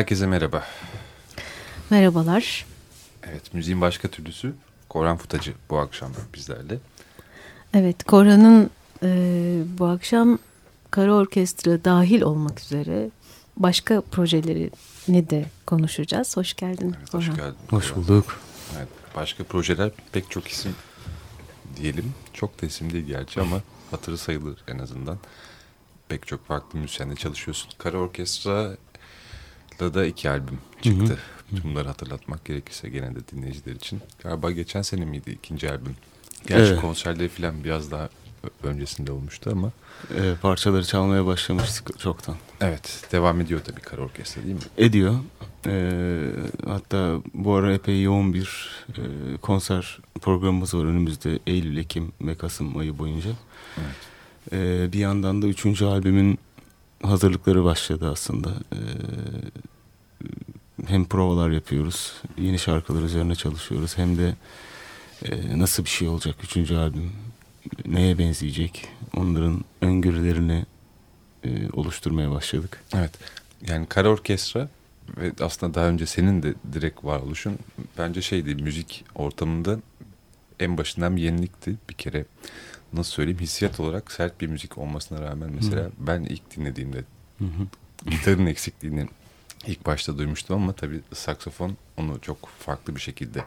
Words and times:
Herkese 0.00 0.26
merhaba. 0.26 0.64
Merhabalar. 1.90 2.66
Evet, 3.22 3.54
müziğin 3.54 3.80
başka 3.80 4.08
türlüsü 4.08 4.54
Koran 4.88 5.16
Futacı 5.16 5.52
bu 5.70 5.78
akşam 5.78 6.12
bizlerle. 6.34 6.78
Evet, 7.74 8.04
Koran'ın 8.04 8.70
e, 9.02 9.08
bu 9.78 9.86
akşam 9.86 10.38
kara 10.90 11.14
orkestra 11.14 11.84
dahil 11.84 12.22
olmak 12.22 12.60
üzere 12.60 13.10
başka 13.56 14.00
projelerini 14.00 15.30
de 15.30 15.44
konuşacağız. 15.66 16.36
Hoş 16.36 16.54
geldin. 16.54 16.94
Evet, 16.98 17.14
hoş 17.14 17.24
Orhan. 17.24 17.36
geldin. 17.36 17.56
Hoş 17.70 17.88
Koran. 17.88 18.02
bulduk. 18.02 18.40
Evet, 18.76 18.88
başka 19.16 19.44
projeler 19.44 19.90
pek 20.12 20.30
çok 20.30 20.48
isim 20.48 20.74
diyelim. 21.76 22.14
Çok 22.32 22.62
da 22.62 22.66
isim 22.66 22.92
değil 22.92 23.04
gerçi 23.06 23.40
ama 23.40 23.60
hatırı 23.90 24.18
sayılır 24.18 24.58
en 24.68 24.78
azından. 24.78 25.18
Pek 26.08 26.26
çok 26.26 26.46
farklı 26.46 26.78
müzisyenle 26.78 27.16
çalışıyorsun. 27.16 27.70
Kara 27.78 27.98
Orkestra 27.98 28.76
da 29.94 30.04
iki 30.06 30.30
albüm 30.30 30.58
çıktı. 30.82 31.18
Bunları 31.64 31.88
hatırlatmak 31.88 32.44
gerekirse 32.44 32.88
gene 32.88 33.14
de 33.14 33.18
dinleyiciler 33.32 33.74
için. 33.74 34.00
Galiba 34.22 34.50
geçen 34.50 34.82
sene 34.82 35.04
miydi 35.04 35.30
ikinci 35.30 35.70
albüm? 35.70 35.96
Gerçi 36.46 36.72
Evet. 36.72 36.80
konserleri 36.80 37.28
falan 37.28 37.64
biraz 37.64 37.90
daha 37.90 38.08
öncesinde 38.62 39.12
olmuştu 39.12 39.50
ama 39.52 39.72
Ee, 40.16 40.34
parçaları 40.42 40.84
çalmaya 40.84 41.26
başlamıştık 41.26 41.98
çoktan. 41.98 42.36
evet 42.60 43.08
devam 43.12 43.40
ediyor 43.40 43.60
tabii 43.66 43.80
Kara 43.80 44.02
Orkestra 44.02 44.42
değil 44.42 44.54
mi? 44.54 44.60
Ediyor. 44.78 45.14
Ee, 45.66 46.20
hatta 46.66 47.16
bu 47.34 47.54
ara 47.54 47.72
epey 47.74 48.02
yoğun 48.02 48.34
bir 48.34 48.68
e, 48.88 49.36
konser 49.36 49.98
programımız 50.20 50.74
var 50.74 50.84
önümüzde 50.84 51.38
Eylül, 51.46 51.76
Ekim 51.76 52.12
ve 52.20 52.34
Kasım 52.34 52.78
ayı 52.78 52.98
boyunca. 52.98 53.30
Evet. 53.78 53.96
Ee, 54.52 54.92
bir 54.92 54.98
yandan 54.98 55.42
da 55.42 55.46
üçüncü 55.46 55.84
albümün 55.84 56.38
hazırlıkları 57.02 57.64
başladı 57.64 58.10
aslında. 58.10 58.50
Ee, 58.72 58.76
hem 60.86 61.04
provalar 61.04 61.50
yapıyoruz, 61.50 62.12
yeni 62.38 62.58
şarkılar 62.58 63.02
üzerine 63.02 63.34
çalışıyoruz. 63.34 63.98
Hem 63.98 64.18
de 64.18 64.34
e, 65.24 65.58
nasıl 65.58 65.84
bir 65.84 65.90
şey 65.90 66.08
olacak 66.08 66.34
üçüncü 66.42 66.76
albüm, 66.76 67.12
neye 67.86 68.18
benzeyecek 68.18 68.88
onların 69.16 69.64
öngörülerini 69.80 70.64
e, 71.44 71.70
oluşturmaya 71.72 72.30
başladık. 72.30 72.84
Evet. 72.94 73.10
Yani 73.68 73.86
kara 73.86 74.08
orkestra 74.08 74.68
ve 75.16 75.32
aslında 75.40 75.74
daha 75.74 75.86
önce 75.86 76.06
senin 76.06 76.42
de 76.42 76.54
direkt 76.72 77.04
varoluşun 77.04 77.58
bence 77.98 78.22
şeydi 78.22 78.54
müzik 78.54 79.04
ortamında 79.14 79.78
en 80.60 80.78
başından 80.78 81.16
bir 81.16 81.22
yenilikti. 81.22 81.74
Bir 81.88 81.94
kere 81.94 82.24
nasıl 82.92 83.12
söyleyeyim 83.12 83.40
hissiyat 83.40 83.80
olarak 83.80 84.12
sert 84.12 84.40
bir 84.40 84.46
müzik 84.46 84.78
olmasına 84.78 85.22
rağmen 85.22 85.50
mesela 85.54 85.84
Hı. 85.84 85.90
ben 85.98 86.22
ilk 86.22 86.56
dinlediğimde 86.56 87.04
Hı 87.38 87.44
hı. 87.44 87.66
gitarın 88.10 88.46
eksikliğini 88.46 89.08
ilk 89.66 89.86
başta 89.86 90.18
duymuştum 90.18 90.56
ama 90.62 90.72
tabii 90.72 91.00
saksafon 91.14 91.76
onu 91.96 92.18
çok 92.22 92.48
farklı 92.58 92.96
bir 92.96 93.00
şekilde 93.00 93.44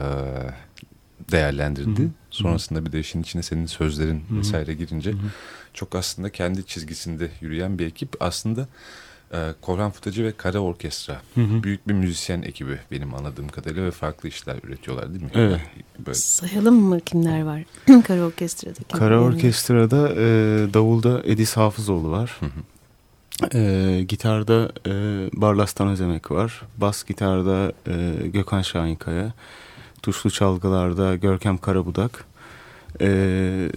eee, 0.00 0.06
değerlendirdi. 1.32 2.02
Hı 2.02 2.06
hı. 2.06 2.10
Sonrasında 2.30 2.86
bir 2.86 2.92
de 2.92 3.00
işin 3.00 3.22
içine 3.22 3.42
senin 3.42 3.66
sözlerin 3.66 4.24
Hı 4.28 4.34
hı. 4.34 4.38
vesaire 4.38 4.74
girince 4.74 5.10
Hı 5.10 5.14
hı. 5.16 5.26
çok 5.74 5.94
aslında 5.94 6.30
kendi 6.32 6.66
çizgisinde 6.66 7.30
yürüyen 7.40 7.78
bir 7.78 7.86
ekip. 7.86 8.16
Aslında 8.20 8.60
e, 8.60 8.66
Korhan 9.60 9.90
Futacı 9.90 10.24
ve 10.24 10.32
Kara 10.32 10.58
Orkestra. 10.58 11.20
Hı 11.34 11.40
hı. 11.40 11.62
Büyük 11.62 11.88
bir 11.88 11.94
müzisyen 11.94 12.42
ekibi 12.42 12.78
benim 12.90 13.14
anladığım 13.14 13.48
kadarıyla 13.48 13.84
ve 13.84 13.90
farklı 13.90 14.28
işler 14.28 14.56
üretiyorlar 14.62 15.10
değil 15.10 15.22
mi? 15.22 15.30
Evet. 15.34 15.60
Böyle, 15.98 16.14
Sayalım 16.14 16.74
mı 16.74 17.00
kimler 17.00 17.42
var 17.42 17.62
Kara 18.06 18.20
Orkestra'da? 18.20 18.98
Kara? 18.98 19.20
Orkestra'da 19.20 20.08
e, 20.08 20.24
davulda 20.74 21.22
Edis 21.24 21.56
Hafızoğlu 21.56 22.10
var. 22.10 22.36
Hı 22.40 22.46
hı. 22.46 23.58
E, 23.58 24.02
gitarda 24.02 24.72
e, 24.86 24.92
Barlastan 25.32 25.88
Özemek 25.88 26.30
var. 26.30 26.62
Bas 26.76 27.04
gitarda 27.04 27.72
e, 27.88 28.26
Gökhan 28.28 28.62
Şahinkaya. 28.62 29.32
Tuşlu 30.02 30.30
çalgılarda 30.30 31.16
Görkem 31.16 31.58
Karabudak. 31.58 32.24
E, 33.00 33.70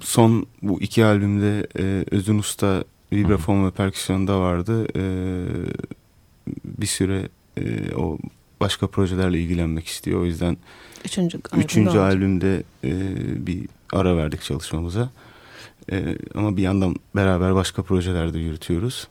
son 0.00 0.46
bu 0.62 0.80
iki 0.80 1.04
albümde 1.04 1.66
e, 1.78 2.04
Özün 2.10 2.38
Usta 2.38 2.84
vibrafon 3.12 3.66
ve 3.66 3.70
perküsyonda 3.70 4.40
vardı. 4.40 4.86
E, 4.96 5.02
bir 6.64 6.86
süre 6.86 7.28
e, 7.56 7.94
o 7.94 8.18
başka 8.60 8.86
projelerle 8.86 9.40
ilgilenmek 9.40 9.86
istiyor. 9.86 10.20
O 10.20 10.24
yüzden 10.24 10.56
Üçüncü, 11.04 11.38
albümde 11.38 11.64
Üçüncü 11.64 11.98
albümde 11.98 12.62
e, 12.84 12.92
bir 13.46 13.68
ara 13.92 14.16
verdik 14.16 14.42
çalışmamıza. 14.42 15.10
E, 15.92 16.18
ama 16.34 16.56
bir 16.56 16.62
yandan 16.62 16.96
beraber 17.16 17.54
başka 17.54 17.82
projelerde 17.82 18.38
yürütüyoruz. 18.38 19.08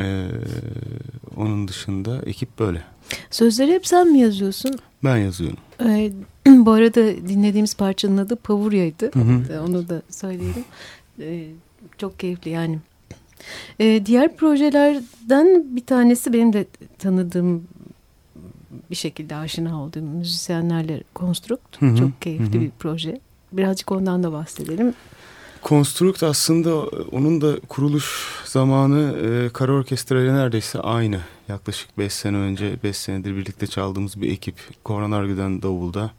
E, 0.00 0.26
onun 1.36 1.68
dışında 1.68 2.22
ekip 2.26 2.58
böyle. 2.58 2.82
Sözleri 3.30 3.72
hep 3.72 3.86
sen 3.86 4.12
mi 4.12 4.18
yazıyorsun? 4.18 4.78
Ben 5.04 5.16
yazıyorum. 5.16 5.58
Ee, 5.80 6.12
bu 6.46 6.70
arada 6.70 7.28
dinlediğimiz 7.28 7.76
parçanın 7.76 8.16
adı 8.16 8.36
Pavurya'ydı. 8.36 9.10
Hı 9.14 9.20
hı. 9.20 9.62
Onu 9.62 9.88
da 9.88 10.02
söyleyelim. 10.10 10.64
Ee, 11.20 11.46
çok 11.98 12.20
keyifli 12.20 12.50
yani. 12.50 12.78
Ee, 13.80 14.02
diğer 14.06 14.36
projelerden 14.36 15.76
bir 15.76 15.86
tanesi 15.86 16.32
benim 16.32 16.52
de 16.52 16.66
tanıdığım 16.98 17.64
bir 18.90 18.96
şekilde 18.96 19.36
aşina 19.36 19.82
olduğum 19.82 20.02
müzisyenlerle 20.02 21.02
Construct. 21.16 21.82
Hı 21.82 21.86
hı, 21.86 21.96
Çok 21.96 22.22
keyifli 22.22 22.54
hı 22.54 22.58
hı. 22.58 22.60
bir 22.60 22.70
proje. 22.78 23.20
Birazcık 23.52 23.92
ondan 23.92 24.22
da 24.22 24.32
bahsedelim. 24.32 24.94
Construct 25.62 26.22
aslında 26.22 26.76
onun 27.12 27.40
da 27.40 27.60
kuruluş 27.68 28.26
zamanı 28.44 29.16
e, 29.18 29.48
Kara 29.52 29.72
Orkestra 29.72 30.20
ile 30.22 30.34
neredeyse 30.34 30.80
aynı. 30.80 31.20
Yaklaşık 31.48 31.98
5 31.98 32.12
sene 32.12 32.36
önce 32.36 32.76
5 32.82 32.96
senedir 32.96 33.36
birlikte 33.36 33.66
çaldığımız 33.66 34.20
bir 34.20 34.32
ekip. 34.32 34.54
Korhan 34.84 35.10
Argü'den 35.10 35.62
davulda. 35.62 36.10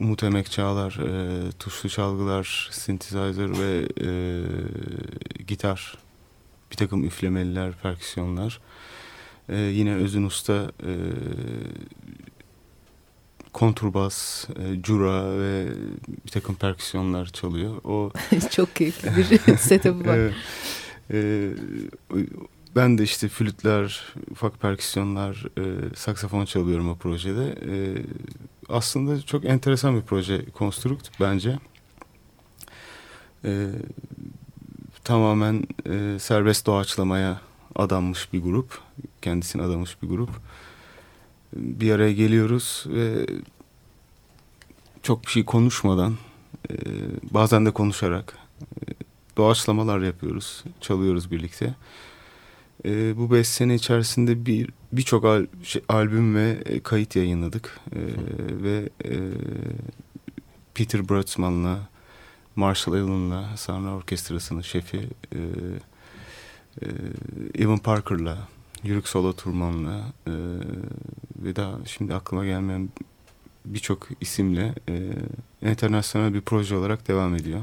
Umut 0.00 0.22
Emek 0.22 0.50
Çağlar, 0.50 0.92
e, 0.92 1.52
tuşlu 1.52 1.88
çalgılar, 1.88 2.68
synthesizer 2.72 3.58
ve 3.58 3.88
e, 4.00 4.08
gitar. 5.46 5.98
Bir 6.70 6.76
takım 6.76 7.04
üflemeliler, 7.04 7.72
perküsyonlar. 7.82 8.60
E, 9.48 9.56
yine 9.56 9.94
Özün 9.94 10.24
Usta 10.24 10.72
e, 10.82 10.92
konturbas, 13.52 14.48
e, 14.48 14.82
cura 14.82 15.38
ve 15.38 15.66
bir 16.26 16.30
takım 16.30 16.54
perküsyonlar 16.54 17.26
çalıyor. 17.26 17.76
O 17.84 18.12
çok 18.50 18.76
keyifli 18.76 19.16
bir 19.16 19.56
setup'ı 19.56 20.06
var. 20.06 20.16
Evet. 20.16 20.34
Ee, 21.12 21.50
ben 22.76 22.98
de 22.98 23.02
işte 23.02 23.28
flütler, 23.28 24.14
ufak 24.30 24.60
perküsyonlar, 24.60 25.46
e, 25.58 25.94
saksafon 25.96 26.44
çalıyorum 26.44 26.88
o 26.88 26.96
projede. 26.96 27.54
Ee, 27.68 28.02
aslında 28.68 29.22
çok 29.22 29.44
enteresan 29.44 29.96
bir 29.96 30.02
proje 30.02 30.44
Construct 30.58 31.20
bence. 31.20 31.58
Ee, 33.44 33.66
tamamen 35.04 35.62
e, 35.86 36.18
serbest 36.18 36.66
doğaçlamaya 36.66 37.40
adanmış 37.76 38.32
bir 38.32 38.42
grup. 38.42 38.78
Kendisine 39.22 39.62
adamış 39.62 40.02
bir 40.02 40.08
grup. 40.08 40.30
Bir 41.52 41.92
araya 41.92 42.12
geliyoruz 42.12 42.84
ve 42.86 43.26
çok 45.02 45.26
bir 45.26 45.30
şey 45.30 45.44
konuşmadan, 45.44 46.16
e, 46.70 46.74
bazen 47.30 47.66
de 47.66 47.70
konuşarak 47.70 48.38
e, 48.62 48.92
doğaçlamalar 49.36 50.00
yapıyoruz, 50.00 50.64
çalıyoruz 50.80 51.30
birlikte. 51.30 51.74
Ee, 52.84 53.16
bu 53.16 53.32
beş 53.32 53.48
sene 53.48 53.74
içerisinde 53.74 54.46
bir 54.46 54.70
birçok 54.92 55.24
al, 55.24 55.46
şey, 55.62 55.82
albüm 55.88 56.34
ve 56.34 56.58
e, 56.66 56.80
kayıt 56.80 57.16
yayınladık 57.16 57.80
Ee, 57.92 57.98
ve 58.62 58.88
e, 59.04 59.12
Peter 60.74 61.08
Brötzmann'la, 61.08 61.78
Marshall 62.56 62.94
Allen'la, 62.94 63.56
Sahne 63.56 63.88
Orkestrası'nın 63.88 64.60
şefi, 64.60 65.08
e, 65.32 65.38
e, 66.82 66.86
Evan 67.58 67.78
Parker'la, 67.78 68.38
Yürük 68.82 69.08
Solo 69.08 69.32
Turman'la 69.32 70.04
e, 70.26 70.32
ve 71.36 71.56
daha 71.56 71.78
şimdi 71.86 72.14
aklıma 72.14 72.44
gelmeyen 72.44 72.88
birçok 73.64 74.08
isimle 74.20 74.74
e, 74.88 75.10
internasyonel 75.70 76.34
bir 76.34 76.40
proje 76.40 76.76
olarak 76.76 77.08
devam 77.08 77.34
ediyor 77.34 77.60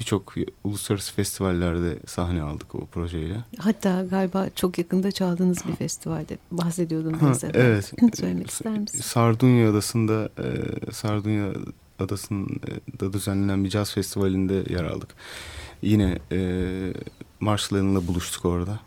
birçok 0.00 0.34
uluslararası 0.64 1.14
festivallerde 1.14 1.98
sahne 2.06 2.42
aldık 2.42 2.74
o 2.74 2.86
projeyle. 2.86 3.44
Hatta 3.58 4.04
galiba 4.10 4.48
çok 4.54 4.78
yakında 4.78 5.12
çaldığınız 5.12 5.58
bir 5.68 5.76
festivalde 5.76 6.38
bahsediyordun. 6.50 7.12
Ha, 7.12 7.26
mesela. 7.28 7.52
evet. 7.54 7.92
Söylemek 8.14 8.50
ister 8.50 8.78
misin? 8.78 9.00
Sardunya 9.00 9.70
Adası'nda 9.70 10.28
e, 10.38 10.92
Sardunya 10.92 11.52
Adası'nda 11.98 13.12
düzenlenen 13.12 13.64
bir 13.64 13.70
caz 13.70 13.92
festivalinde 13.92 14.72
yer 14.72 14.84
aldık. 14.84 15.08
Yine 15.82 16.18
e, 16.32 16.38
Marshall 17.40 17.78
Allen'la 17.78 18.06
buluştuk 18.06 18.44
orada. 18.44 18.80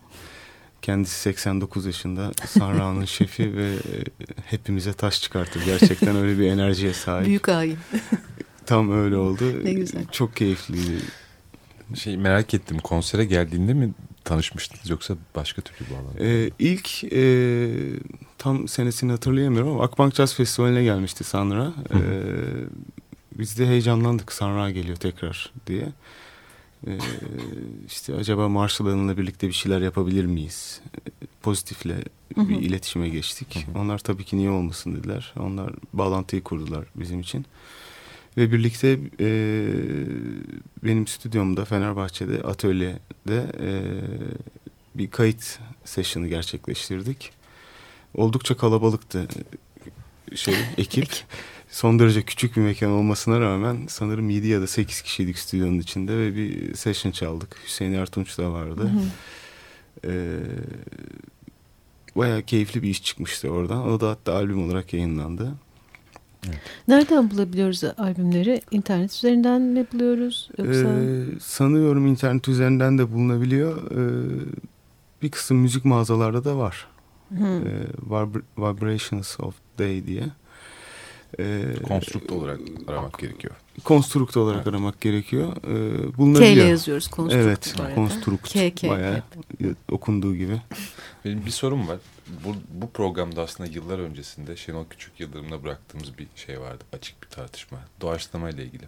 Kendisi 0.82 1.20
89 1.20 1.86
yaşında 1.86 2.32
Sanra'nın 2.48 3.06
şefi 3.06 3.56
ve 3.56 3.74
e, 3.74 4.04
hepimize 4.46 4.94
taş 4.94 5.22
çıkartır. 5.22 5.66
Gerçekten 5.66 6.16
öyle 6.16 6.40
bir 6.40 6.48
enerjiye 6.48 6.94
sahip. 6.94 7.28
Büyük 7.28 7.48
hain. 7.48 7.78
Tam 8.66 8.92
öyle 8.92 9.16
oldu. 9.16 9.44
Ne 9.64 9.74
güzel. 9.74 10.06
Çok 10.12 10.36
keyifliydi. 10.36 11.02
Şey 11.96 12.18
merak 12.18 12.54
ettim 12.54 12.80
konsere 12.80 13.26
geldiğinde 13.26 13.74
mi 13.74 13.94
tanışmıştınız 14.24 14.90
yoksa 14.90 15.16
başka 15.36 15.62
türlü 15.62 15.90
bağlandı? 15.90 16.24
Ee, 16.24 16.50
ilk 16.60 17.04
e, 17.04 17.70
tam 18.38 18.68
senesini 18.68 19.12
hatırlayamıyorum 19.12 19.72
ama 19.72 19.84
Akbank 19.84 20.16
Jazz 20.16 20.34
Festivali'ne 20.34 20.84
gelmişti 20.84 21.24
Sanra. 21.24 21.74
Ee, 21.94 22.00
biz 23.40 23.60
de 23.60 23.68
heyecanlandık 23.68 24.32
Sanra 24.32 24.72
geliyor 24.72 24.98
tekrar 24.98 25.52
diye. 25.68 25.88
Ee, 26.88 26.98
işte 27.88 28.16
acaba 28.16 28.50
Marshall 28.50 28.88
Hanım'la 28.88 29.18
birlikte 29.18 29.48
bir 29.48 29.54
şeyler 29.54 29.82
yapabilir 29.82 30.26
miyiz? 30.26 30.82
Ee, 30.96 31.26
Pozitifle 31.42 32.04
bir 32.38 32.62
iletişime 32.62 33.10
geçtik. 33.10 33.68
Onlar 33.76 33.98
tabii 33.98 34.24
ki 34.24 34.38
niye 34.38 34.50
olmasın 34.50 34.96
dediler. 34.96 35.34
Onlar 35.40 35.74
bağlantıyı 35.94 36.44
kurdular 36.44 36.86
bizim 36.96 37.20
için. 37.20 37.46
Ve 38.38 38.52
birlikte 38.52 39.00
e, 39.20 39.30
benim 40.84 41.08
stüdyomda 41.08 41.66
Fenerbahçe'de 41.66 42.42
atölyede 42.42 43.52
e, 43.60 43.82
bir 44.96 45.12
kayıt 45.12 45.60
session'ı 45.86 46.28
gerçekleştirdik. 46.28 47.32
Oldukça 48.14 48.58
kalabalıktı 48.58 49.28
şey 50.36 50.56
ekip. 50.78 51.10
Son 51.70 52.00
derece 52.00 52.22
küçük 52.22 52.56
bir 52.58 52.62
mekan 52.62 52.92
olmasına 52.92 53.40
rağmen 53.40 53.78
sanırım 53.88 54.30
7 54.30 54.48
ya 54.48 54.62
da 54.62 54.68
8 54.68 55.02
kişiydik 55.02 55.38
stüdyonun 55.40 55.80
içinde 55.80 56.18
ve 56.18 56.36
bir 56.36 56.76
session 56.76 57.12
çaldık. 57.12 57.56
Hüseyin 57.66 57.94
Ertunç 57.94 58.38
da 58.38 58.52
vardı. 58.52 58.82
Hı 58.82 58.88
hı. 58.88 59.02
Ee, 60.14 60.40
bayağı 62.16 62.42
keyifli 62.42 62.84
bir 62.84 62.90
iş 62.90 63.04
çıkmıştı 63.04 63.50
oradan. 63.50 63.88
O 63.88 64.00
da 64.00 64.10
hatta 64.10 64.34
albüm 64.34 64.64
olarak 64.66 64.94
yayınlandı. 64.94 65.52
Nereden 66.88 67.32
bulabiliyoruz 67.32 67.84
albümleri? 67.84 68.62
İnternet 68.72 69.14
üzerinden 69.14 69.62
mi 69.62 69.86
buluyoruz? 69.94 70.50
Yoksa 70.58 70.90
Ee, 70.90 71.26
sanıyorum 71.40 72.08
internet 72.08 72.48
üzerinden 72.48 72.98
de 72.98 73.12
bulunabiliyor. 73.12 73.92
Ee, 73.92 74.30
bir 75.22 75.32
kısım 75.32 75.58
müzik 75.58 75.86
mağazalarda 75.86 76.44
da 76.46 76.58
var. 76.58 76.88
Hı. 77.38 77.44
Ee, 77.44 78.10
Vibra- 78.10 78.42
Vibrations 78.58 79.40
of 79.40 79.56
Day 79.80 80.06
diye. 80.08 80.24
Ee, 81.40 81.62
Konstrukt 81.88 82.32
olarak 82.32 82.60
aramak 82.88 83.20
gerekiyor. 83.20 83.56
konstrukt 83.84 84.38
olarak 84.38 84.58
Evet. 84.58 84.68
aramak 84.68 85.02
gerekiyor. 85.02 85.56
Ee, 86.34 86.40
K 86.40 86.46
ile 86.48 86.64
yazıyoruz 86.64 87.08
konstrukt. 87.08 87.46
Evet, 87.46 87.76
konstrukt. 87.96 88.54
K, 88.54 88.76
K, 88.76 88.90
Bayağı 88.90 89.24
okunduğu 89.92 90.36
gibi. 90.36 90.62
Benim 91.26 91.46
bir 91.46 91.52
sorum 91.52 91.88
var. 91.88 91.98
Bu, 92.46 92.56
bu 92.70 92.90
programda 92.90 93.42
aslında 93.42 93.70
yıllar 93.70 94.00
öncesinde 94.00 94.56
Şenol 94.56 94.86
Küçük 94.90 95.20
Yıldırım'la 95.20 95.64
bıraktığımız 95.64 96.18
bir 96.18 96.28
şey 96.36 96.60
vardı. 96.60 96.84
Açık 96.94 97.24
bir 97.24 97.28
tartışma. 97.28 97.78
Doğaçlama 98.02 98.50
ile 98.50 98.66
ilgili. 98.66 98.84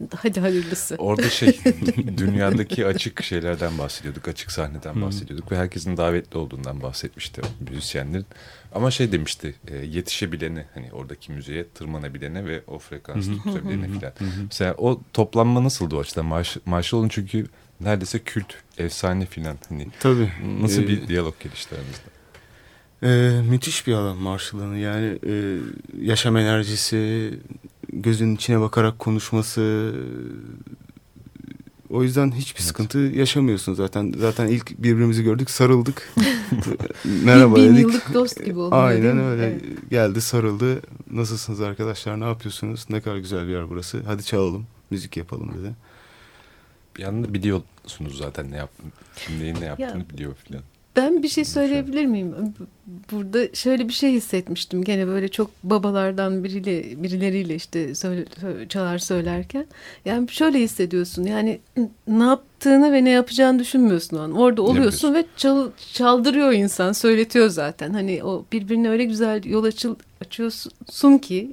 Hadi 0.16 0.40
hayırlısı. 0.40 0.94
Orada 0.98 1.30
şey 1.30 1.60
dünyadaki 2.18 2.86
açık 2.86 3.22
şeylerden 3.22 3.78
bahsediyorduk. 3.78 4.28
Açık 4.28 4.50
sahneden 4.52 4.94
Hı. 4.94 5.02
bahsediyorduk. 5.02 5.52
Ve 5.52 5.56
herkesin 5.56 5.96
davetli 5.96 6.38
olduğundan 6.38 6.82
bahsetmişti 6.82 7.40
müzisyenlerin. 7.70 8.26
Ama 8.74 8.90
şey 8.90 9.12
demişti 9.12 9.54
e, 9.68 9.76
yetişebilene 9.76 10.66
hani 10.74 10.92
oradaki 10.92 11.32
müziğe 11.32 11.68
tırmanabilene 11.68 12.44
ve 12.44 12.62
o 12.66 12.78
frekansı. 12.78 13.30
Hı 13.30 13.50
hı. 13.50 14.18
Mesela 14.44 14.74
o 14.78 15.00
toplanma 15.12 15.64
nasıldı 15.64 15.96
o 15.96 16.00
açıdan? 16.00 16.26
Marş, 16.26 16.56
Marshall'ın 16.66 17.08
çünkü 17.08 17.46
neredeyse 17.80 18.18
kült, 18.18 18.54
efsane 18.78 19.26
filan. 19.26 19.58
Hani 19.68 19.88
Tabii. 20.00 20.32
nasıl 20.60 20.82
Ee, 20.82 20.88
bir 20.88 21.08
diyalog 21.08 21.34
gelişti 21.40 21.74
aranızda? 21.74 22.16
Ee, 23.02 23.40
müthiş 23.42 23.86
bir 23.86 23.94
adam 23.94 24.16
Marshall'ın 24.16 24.76
yani 24.76 25.18
e, 25.26 25.56
yaşam 26.00 26.36
enerjisi, 26.36 27.34
gözünün 28.02 28.34
içine 28.36 28.60
bakarak 28.60 28.98
konuşması. 28.98 29.92
O 31.90 32.02
yüzden 32.02 32.32
hiçbir 32.32 32.60
Evet. 32.60 32.66
sıkıntı 32.68 32.98
yaşamıyorsun 32.98 33.74
zaten. 33.74 34.14
Zaten 34.18 34.46
ilk 34.46 34.78
birbirimizi 34.78 35.22
gördük, 35.22 35.50
sarıldık. 35.50 36.12
Merhaba 37.24 37.56
bin, 37.56 37.62
bin 37.64 37.72
dedik. 37.72 37.82
yıllık 37.82 38.14
dost 38.14 38.44
gibi 38.44 38.56
değil 38.56 38.68
Aynen 38.72 39.18
öyle. 39.18 39.46
Evet. 39.46 39.90
Geldi, 39.90 40.20
sarıldı. 40.20 40.80
Nasılsınız 41.10 41.60
arkadaşlar? 41.60 42.20
Ne 42.20 42.24
yapıyorsunuz? 42.24 42.86
Ne 42.90 43.00
kadar 43.00 43.16
güzel 43.16 43.46
bir 43.46 43.52
yer 43.52 43.70
burası. 43.70 44.02
Hadi 44.06 44.24
çalalım, 44.24 44.66
müzik 44.90 45.16
yapalım 45.16 45.48
dedi. 45.58 45.74
Bir 46.96 47.02
yandan 47.02 47.34
biliyorsunuz 47.34 48.18
zaten 48.18 48.50
ne 48.50 48.56
yaptığını, 48.56 48.90
neyin 49.40 49.56
ne 49.60 49.64
yaptığını 49.64 50.10
biliyor 50.10 50.34
filan. 50.34 50.62
Ben 50.96 51.22
bir 51.22 51.28
şey 51.28 51.44
söyleyebilir 51.44 52.06
miyim? 52.06 52.34
Burada 53.12 53.54
şöyle 53.54 53.88
bir 53.88 53.92
şey 53.92 54.12
hissetmiştim. 54.12 54.84
Gene 54.84 55.06
böyle 55.06 55.28
çok 55.28 55.50
babalardan 55.62 56.44
biriyle 56.44 57.02
birileriyle 57.02 57.54
işte 57.54 57.94
söyle, 57.94 58.24
sö- 58.42 58.68
çalar 58.68 58.98
söylerken. 58.98 59.66
Yani 60.04 60.28
şöyle 60.30 60.60
hissediyorsun. 60.60 61.24
Yani 61.24 61.58
ne 62.08 62.24
yaptığını 62.24 62.92
ve 62.92 63.04
ne 63.04 63.10
yapacağını 63.10 63.58
düşünmüyorsun 63.58 64.16
o 64.16 64.20
an. 64.20 64.32
Orada 64.32 64.62
oluyorsun 64.62 65.14
ve 65.14 65.24
çal, 65.36 65.70
çaldırıyor 65.92 66.52
insan, 66.52 66.92
söyletiyor 66.92 67.48
zaten. 67.48 67.92
Hani 67.92 68.24
o 68.24 68.44
birbirine 68.52 68.88
öyle 68.90 69.04
güzel 69.04 69.44
yol 69.44 69.64
açıl, 69.64 69.94
açıyorsun 70.20 71.18
ki 71.18 71.52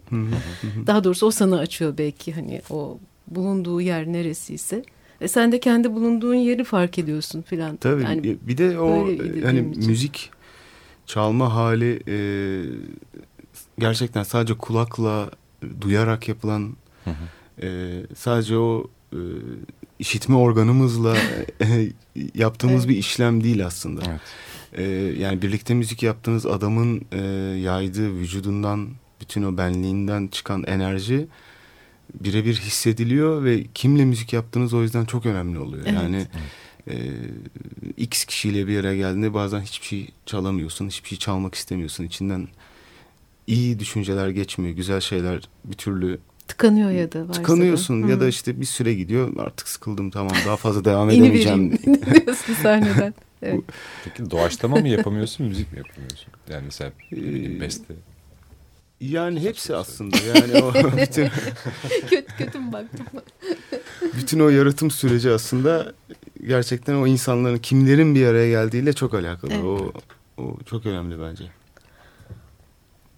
daha 0.87 1.03
doğrusu 1.03 1.25
o 1.27 1.31
sana 1.31 1.57
açıyor 1.57 1.97
belki 1.97 2.33
hani 2.33 2.61
o 2.69 2.97
bulunduğu 3.27 3.81
yer 3.81 4.07
neresiyse. 4.07 4.83
E 5.23 5.27
sen 5.27 5.51
de 5.51 5.59
kendi 5.59 5.93
bulunduğun 5.93 6.35
yeri 6.35 6.63
fark 6.63 6.99
ediyorsun 6.99 7.41
filan. 7.41 7.75
Tabii 7.75 8.03
Yani 8.03 8.37
bir 8.41 8.57
de 8.57 8.79
o 8.79 9.05
böyleydi 9.07 9.45
hani 9.45 9.61
müzik 9.61 10.31
çalma 11.05 11.55
hali 11.55 11.99
e, 12.07 12.17
gerçekten 13.79 14.23
sadece 14.23 14.53
kulakla 14.53 15.31
duyarak 15.81 16.27
yapılan 16.27 16.75
Hı 17.03 17.09
hı. 17.09 17.65
e, 17.65 18.01
sadece 18.15 18.57
o 18.57 18.87
e, 19.13 19.19
işitme 19.99 20.35
organımızla 20.35 21.17
e, 21.61 21.89
yaptığımız 22.35 22.85
Evet. 22.85 22.89
bir 22.89 22.97
işlem 22.97 23.43
değil 23.43 23.65
aslında. 23.65 24.01
Evet. 24.09 24.21
E, 24.73 24.83
yani 25.21 25.41
birlikte 25.41 25.73
müzik 25.73 26.03
yaptığınız 26.03 26.45
adamın 26.45 27.01
e, 27.11 27.21
yaydığı 27.61 28.13
vücudundan 28.13 28.89
bütün 29.21 29.43
o 29.43 29.57
benliğinden 29.57 30.27
çıkan 30.27 30.63
enerji 30.63 31.27
birebir 32.21 32.55
hissediliyor 32.55 33.43
ve 33.43 33.63
kimle 33.73 34.05
müzik 34.05 34.33
yaptığınız 34.33 34.73
o 34.73 34.81
yüzden 34.81 35.05
çok 35.05 35.25
önemli 35.25 35.59
oluyor. 35.59 35.83
Evet. 35.85 35.93
Yani 35.95 36.27
e, 36.89 36.95
X 37.97 38.25
kişiyle 38.25 38.67
bir 38.67 38.73
yere 38.73 38.97
geldiğinde 38.97 39.33
bazen 39.33 39.61
hiçbir 39.61 39.87
şey 39.87 40.09
çalamıyorsun, 40.25 40.87
hiçbir 40.87 41.09
şey 41.09 41.17
çalmak 41.17 41.55
istemiyorsun. 41.55 42.03
İçinden 42.03 42.47
iyi 43.47 43.79
düşünceler 43.79 44.29
geçmiyor, 44.29 44.75
güzel 44.75 44.99
şeyler 44.99 45.49
bir 45.65 45.75
türlü 45.77 46.19
tıkanıyor 46.47 46.91
ya 46.91 47.11
da 47.11 47.19
varsa 47.19 47.29
da. 47.29 47.33
tıkanıyorsun 47.33 48.07
ya 48.07 48.15
Hı. 48.15 48.19
da 48.19 48.27
işte 48.27 48.61
bir 48.61 48.65
süre 48.65 48.93
gidiyor 48.93 49.37
artık 49.37 49.67
sıkıldım 49.67 50.09
tamam 50.11 50.33
daha 50.45 50.57
fazla 50.57 50.85
devam 50.85 51.09
edemeyeceğim. 51.09 51.71
diyorsun 52.25 52.53
sahneden. 52.53 53.13
Evet. 53.41 53.61
Peki 54.03 54.31
doğaçlama 54.31 54.75
mı 54.77 54.87
yapamıyorsun, 54.87 55.45
müzik 55.47 55.71
mi 55.71 55.77
yapamıyorsun? 55.77 56.27
Yani 56.49 56.65
mesela 56.65 56.91
Ee, 57.15 57.59
beste. 57.59 57.93
Yani 59.09 59.39
hepsi 59.39 59.75
aslında 59.75 60.17
yani 60.17 60.63
o 60.63 60.73
bütün, 60.97 61.29
kötü 62.09 62.37
kötü 62.37 62.59
mü 62.59 62.71
baktım? 62.73 63.05
bütün 64.17 64.39
o 64.39 64.49
yaratım 64.49 64.91
süreci 64.91 65.31
aslında 65.31 65.93
gerçekten 66.47 66.95
o 66.95 67.07
insanların 67.07 67.57
kimlerin 67.57 68.15
bir 68.15 68.25
araya 68.25 68.49
geldiğiyle 68.49 68.93
çok 68.93 69.13
alakalı. 69.13 69.53
Evet. 69.53 69.63
O 69.63 69.93
o 70.37 70.57
çok 70.65 70.85
önemli 70.85 71.21
bence. 71.21 71.43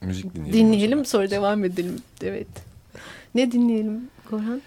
Müzik 0.02 0.36
dinleyelim. 0.36 0.54
Dinleyelim 0.60 1.06
sonra 1.06 1.32
devam 1.32 1.64
edelim. 1.64 1.96
Evet. 2.24 2.48
Ne 3.36 3.52
dinleyelim 3.52 4.02
Korhan? 4.30 4.62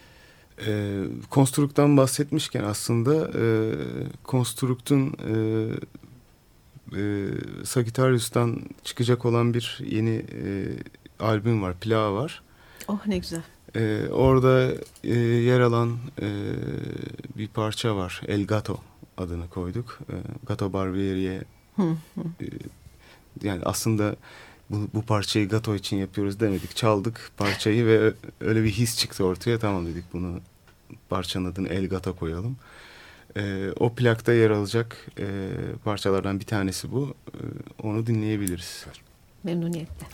Ee, 0.66 1.04
Konstrukt'tan 1.30 1.96
bahsetmişken 1.96 2.64
aslında 2.64 3.30
e, 3.38 3.44
Konstrukt'un 4.24 5.06
e, 5.06 5.34
e, 6.96 7.28
Sagittarius'tan 7.64 8.60
çıkacak 8.84 9.24
olan 9.24 9.54
bir 9.54 9.78
yeni 9.90 10.14
e, 10.16 10.68
albüm 11.20 11.62
var, 11.62 11.74
plağı 11.74 12.14
var. 12.14 12.42
Oh 12.88 13.06
ne 13.06 13.18
güzel. 13.18 13.42
Ee, 13.76 14.08
orada 14.12 14.74
e, 15.04 15.14
yer 15.18 15.60
alan 15.60 15.96
e, 16.22 16.28
bir 17.38 17.48
parça 17.48 17.96
var. 17.96 18.22
El 18.28 18.46
Gato 18.46 18.80
adını 19.16 19.48
koyduk. 19.48 19.98
E, 20.10 20.14
Gato 20.46 20.72
Barbieri'ye 20.72 21.42
e, 21.78 21.84
yani 23.42 23.62
aslında 23.64 24.16
bu, 24.70 24.88
bu 24.94 25.02
parçayı 25.02 25.48
Gato 25.48 25.74
için 25.74 25.96
yapıyoruz 25.96 26.40
demedik. 26.40 26.76
Çaldık 26.76 27.30
parçayı 27.36 27.86
ve 27.86 28.12
öyle 28.40 28.64
bir 28.64 28.70
his 28.70 28.98
çıktı 28.98 29.24
ortaya. 29.24 29.58
Tamam 29.58 29.86
dedik 29.86 30.04
bunu 30.12 30.40
parçanın 31.08 31.52
adını 31.52 31.68
El 31.68 31.88
Gato 31.88 32.16
koyalım. 32.16 32.56
E, 33.36 33.70
o 33.80 33.94
plakta 33.94 34.32
yer 34.32 34.50
alacak 34.50 35.06
e, 35.18 35.26
parçalardan 35.84 36.40
bir 36.40 36.44
tanesi 36.44 36.92
bu. 36.92 37.14
E, 37.28 37.40
onu 37.82 38.06
dinleyebiliriz. 38.06 38.86
Memnuniyetle. 39.44 40.06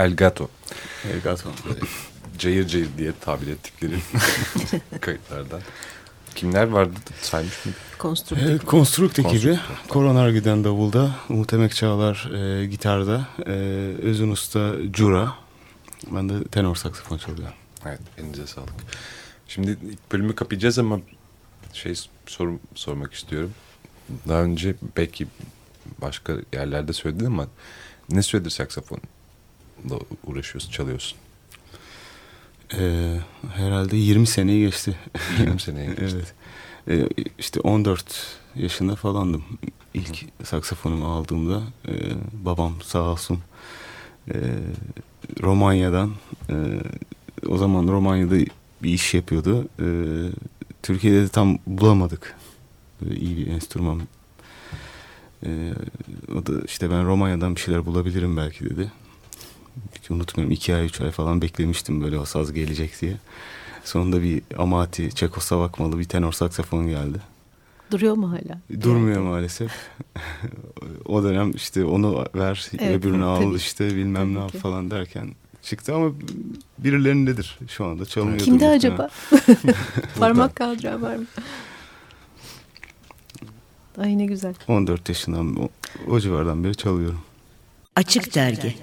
Elgato. 0.00 0.48
Elgato. 1.12 1.50
Cayır 2.38 2.66
cayır 2.66 2.88
diye 2.98 3.12
tabir 3.20 3.46
ettikleri 3.46 3.94
kayıtlardan. 5.00 5.60
Kimler 6.34 6.64
vardı 6.68 6.94
saymış 7.22 7.66
mı? 7.66 7.72
Konstruktif. 7.98 8.48
Evet, 8.48 8.64
Konstrukt 8.64 9.18
ekibi. 9.18 9.46
Konstrukt. 9.46 9.88
Koronar 9.88 10.30
giden 10.30 10.64
davulda. 10.64 11.10
Umut 11.28 11.52
Emek 11.52 11.74
Çağlar 11.74 12.30
e, 12.34 12.66
gitarda. 12.66 13.28
E, 13.46 13.52
Özün 14.02 14.30
Usta 14.30 14.72
Cura. 14.90 15.34
Ben 16.10 16.28
de 16.28 16.44
tenor 16.44 16.76
saksafon 16.76 17.18
çalıyorum. 17.18 17.54
Evet 17.86 18.00
elinize 18.18 18.46
sağlık. 18.46 18.74
Şimdi 19.48 19.70
ilk 19.70 20.12
bölümü 20.12 20.34
kapayacağız 20.34 20.78
ama 20.78 21.00
şey 21.72 21.94
sorum, 22.26 22.60
sormak 22.74 23.14
istiyorum. 23.14 23.52
Daha 24.28 24.42
önce 24.42 24.74
belki 24.96 25.26
başka 26.02 26.32
yerlerde 26.52 26.92
söyledin 26.92 27.24
ama 27.24 27.46
ne 28.10 28.22
süredir 28.22 28.50
saksafonla 28.50 29.02
uğraşıyorsun, 30.26 30.70
çalıyorsun? 30.70 31.18
E, 32.78 33.14
herhalde 33.54 33.96
20 33.96 34.26
seneyi 34.26 34.60
geçti. 34.66 34.98
20 35.38 35.60
seneye 35.60 35.86
geçti. 36.00 36.24
evet. 36.88 37.08
E, 37.18 37.24
işte 37.38 37.60
14 37.60 38.36
yaşında 38.54 38.96
falandım. 38.96 39.44
İlk 39.94 40.26
saksafonumu 40.44 41.06
aldığımda 41.06 41.62
e, 41.88 41.92
babam 42.32 42.74
sağ 42.82 43.02
olsun 43.02 43.38
e, 44.34 44.36
Romanya'dan 45.42 46.12
e, 46.50 46.54
o 47.48 47.58
zaman 47.58 47.88
Romanya'da 47.88 48.34
bir 48.82 48.90
iş 48.90 49.14
yapıyordu. 49.14 49.68
E, 49.80 49.86
Türkiye'de 50.82 51.22
de 51.22 51.28
tam 51.28 51.58
bulamadık. 51.66 52.36
Böyle 53.02 53.20
iyi 53.20 53.36
bir 53.36 53.46
enstrüman. 53.46 54.00
E, 55.46 55.72
o 56.34 56.46
da 56.46 56.52
işte 56.66 56.90
ben 56.90 57.06
Romanya'dan 57.06 57.56
bir 57.56 57.60
şeyler 57.60 57.86
bulabilirim 57.86 58.36
belki 58.36 58.64
dedi. 58.64 58.92
Hiç 59.98 60.10
unutmuyorum 60.10 60.52
iki 60.52 60.74
ay 60.74 60.86
üç 60.86 61.00
ay 61.00 61.10
falan 61.10 61.42
beklemiştim 61.42 62.02
böyle 62.02 62.18
o 62.18 62.24
saz 62.24 62.52
gelecek 62.52 63.00
diye. 63.00 63.16
Sonunda 63.84 64.22
bir 64.22 64.42
Amati, 64.58 65.14
Çekoslovak 65.14 65.78
malı 65.78 65.98
bir 65.98 66.04
tenor 66.04 66.32
saksafon 66.32 66.86
geldi. 66.86 67.18
Duruyor 67.90 68.14
mu 68.14 68.30
hala? 68.30 68.82
Durmuyor 68.82 69.22
maalesef. 69.22 69.72
o 71.06 71.22
dönem 71.22 71.50
işte 71.50 71.84
onu 71.84 72.24
ver, 72.34 72.68
Evet, 72.78 72.96
öbürünü 72.96 73.24
al 73.24 73.42
tabii. 73.42 73.56
işte 73.56 73.96
bilmem 73.96 74.28
ne 74.30 74.34
Tabii 74.34 74.42
yap 74.42 74.52
ki. 74.52 74.58
falan 74.58 74.90
derken 74.90 75.34
çıktı 75.62 75.94
ama 75.94 76.12
birilerindedir 76.78 77.58
şu 77.68 77.84
anda 77.84 78.06
çalınıyordur. 78.06 78.44
Kimde 78.44 78.68
acaba? 78.68 79.08
Parmak 80.18 80.56
kaldıran 80.56 81.02
var 81.02 81.16
mı? 81.16 81.24
Ay 83.98 84.18
ne 84.18 84.26
güzel. 84.26 84.54
14 84.68 85.08
yaşından 85.08 85.56
o, 85.56 85.68
o 86.08 86.20
civardan 86.20 86.64
beri 86.64 86.74
çalıyorum. 86.74 87.20
Açık 87.96 88.34
Dergi 88.34 88.76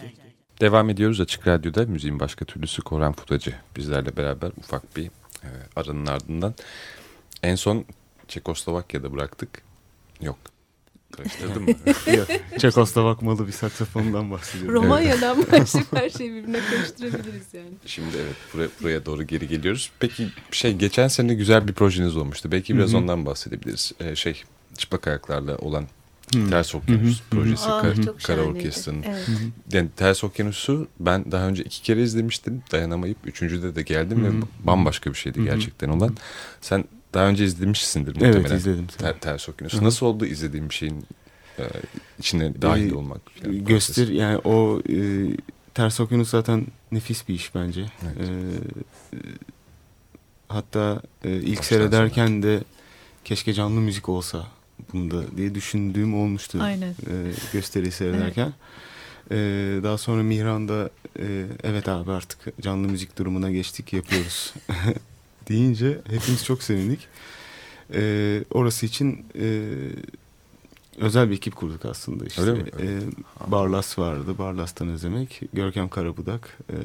Devam 0.62 0.90
ediyoruz 0.90 1.22
Açık 1.22 1.48
Radyo'da. 1.48 1.86
Müziğin 1.86 2.20
başka 2.20 2.46
türlüsü 2.46 2.82
Koran 2.82 3.14
Putacı. 3.14 3.54
Bizlerle 3.76 4.18
beraber 4.18 4.52
ufak 4.58 4.96
bir 4.96 5.06
e, 5.44 5.50
aranın 5.76 6.06
ardından. 6.06 6.56
En 7.44 7.56
son 7.56 7.86
Çekoslovakya'da 8.28 9.14
bıraktık. 9.14 9.62
Yok. 10.22 10.38
Karıştırdım 11.12 11.64
mı? 11.64 11.76
Çekoslovak 12.58 13.22
malı 13.22 13.48
bir 13.48 13.52
saksafondan 13.52 14.32
bahsediyorum. 14.32 14.84
Romanya'dan 14.84 15.38
başlayıp 15.52 15.88
her 15.96 16.10
şeyi 16.10 16.34
birbirine 16.34 16.60
karıştırabiliriz 16.72 17.54
yani. 17.54 17.70
Şimdi 17.86 18.18
evet 18.18 18.36
buraya, 18.54 18.70
buraya 18.82 19.06
doğru 19.06 19.24
geri 19.24 19.48
geliyoruz. 19.48 19.92
Peki 20.00 20.28
şey 20.52 20.74
geçen 20.74 21.08
sene 21.08 21.34
güzel 21.34 21.68
bir 21.68 21.74
projeniz 21.74 22.18
olmuştu. 22.18 22.52
Belki 22.52 22.76
biraz 22.76 22.90
Hı 22.90 22.94
hı. 22.94 23.02
ondan 23.02 23.26
bahsedebiliriz. 23.26 23.92
Ee, 24.00 24.16
şey 24.16 24.44
çıplak 24.78 25.08
ayaklarla 25.08 25.58
olan 25.58 25.88
Hı. 26.36 26.50
Ters 26.50 26.76
Okyanus 26.76 27.20
Hı 27.20 27.24
hı. 27.24 27.30
projesi 27.30 27.66
Aa, 27.72 27.82
kar, 27.82 27.96
kara 28.24 28.42
orkestranın. 28.42 29.04
Evet. 29.04 29.28
Yani 29.74 29.90
Ters 29.96 30.24
Okyanus'u 30.24 30.88
ben 31.00 31.32
daha 31.32 31.48
önce 31.48 31.64
iki 31.64 31.82
kere 31.82 32.04
izlemiştim. 32.04 32.64
Dayanamayıp 32.72 33.18
üçüncüde 33.26 33.76
de 33.76 33.82
geldim 33.82 34.24
Hı 34.24 34.28
hı. 34.30 34.34
ve 34.38 34.42
bambaşka 34.64 35.10
bir 35.10 35.16
şeydi 35.16 35.44
gerçekten 35.44 35.90
olan. 35.90 36.16
Sen 36.62 36.86
daha 37.14 37.28
önce 37.28 37.44
izlemişsindir 37.46 38.16
Evet 38.22 38.22
muhtemelen. 38.36 38.58
izledim. 38.58 38.88
Ter, 38.88 39.20
Ters 39.20 39.50
Okyanus'u. 39.50 39.84
Nasıl 39.84 40.06
oldu 40.06 40.26
izlediğim 40.26 40.70
bir 40.70 40.74
şeyin 40.74 41.06
e, 41.60 41.64
içine 42.20 42.62
dahil 42.62 42.92
Ee, 42.92 42.96
olmak? 42.96 43.22
falan 43.42 43.66
Göster 43.66 43.96
prosesi? 43.96 44.14
yani 44.18 44.38
o 44.38 44.82
e, 44.90 44.96
Ters 45.74 46.00
Okyanus 46.00 46.30
zaten 46.30 46.68
nefis 46.92 47.28
bir 47.28 47.34
iş 47.34 47.56
bence. 47.56 47.86
Evet. 48.06 48.30
Ee, 48.30 49.18
e, 49.18 49.20
hatta 50.50 51.02
e, 51.24 51.36
ilk 51.36 51.50
Baştan 51.60 51.64
seyrederken 51.64 52.44
de 52.44 52.64
keşke 53.26 53.54
canlı 53.54 53.82
müzik 53.82 54.10
olsa 54.10 54.48
bunda 54.98 55.38
diye 55.38 55.56
düşündüğüm 55.56 56.16
olmuştu. 56.16 56.60
Aynen. 56.62 56.90
e, 56.90 57.32
gösteriyi 57.54 57.92
seyrederken. 57.92 58.54
E, 59.32 59.36
daha 59.84 59.98
sonra 59.98 60.24
Mihran'da 60.24 60.90
e, 61.20 61.46
evet 61.64 61.88
abi 61.88 62.12
artık 62.12 62.62
canlı 62.62 62.88
müzik 62.88 63.18
durumuna 63.18 63.52
geçtik 63.52 63.94
yapıyoruz 63.94 64.54
deyince 65.50 66.02
hepimiz 66.10 66.46
çok 66.46 66.64
sevindik. 66.64 67.08
E, 67.94 68.44
orası 68.52 68.86
için 68.86 69.26
e, 69.40 69.66
özel 70.98 71.30
bir 71.30 71.36
ekip 71.36 71.56
kurduk 71.56 71.86
aslında 71.86 72.26
işte. 72.26 72.42
Öyle 72.42 72.54
mi? 72.54 72.70
E, 72.82 73.00
Barlas 73.52 74.00
vardı. 74.00 74.38
Barlas'tan 74.38 74.88
Özlemek. 74.88 75.42
Görkem 75.54 75.90
Karabudak. 75.90 76.58
E, 76.70 76.78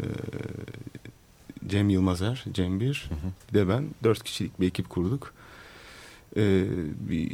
Cem 1.66 1.90
Yılmazer. 1.90 2.44
Cem 2.52 2.80
Bir. 2.80 3.08
Hı 3.08 3.14
hı. 3.14 3.32
Bir 3.48 3.58
de 3.58 3.68
ben. 3.68 3.86
Dört 4.04 4.22
kişilik 4.22 4.60
bir 4.60 4.66
ekip 4.66 4.90
kurduk. 4.90 5.34
E, 6.36 6.64
bir 7.08 7.32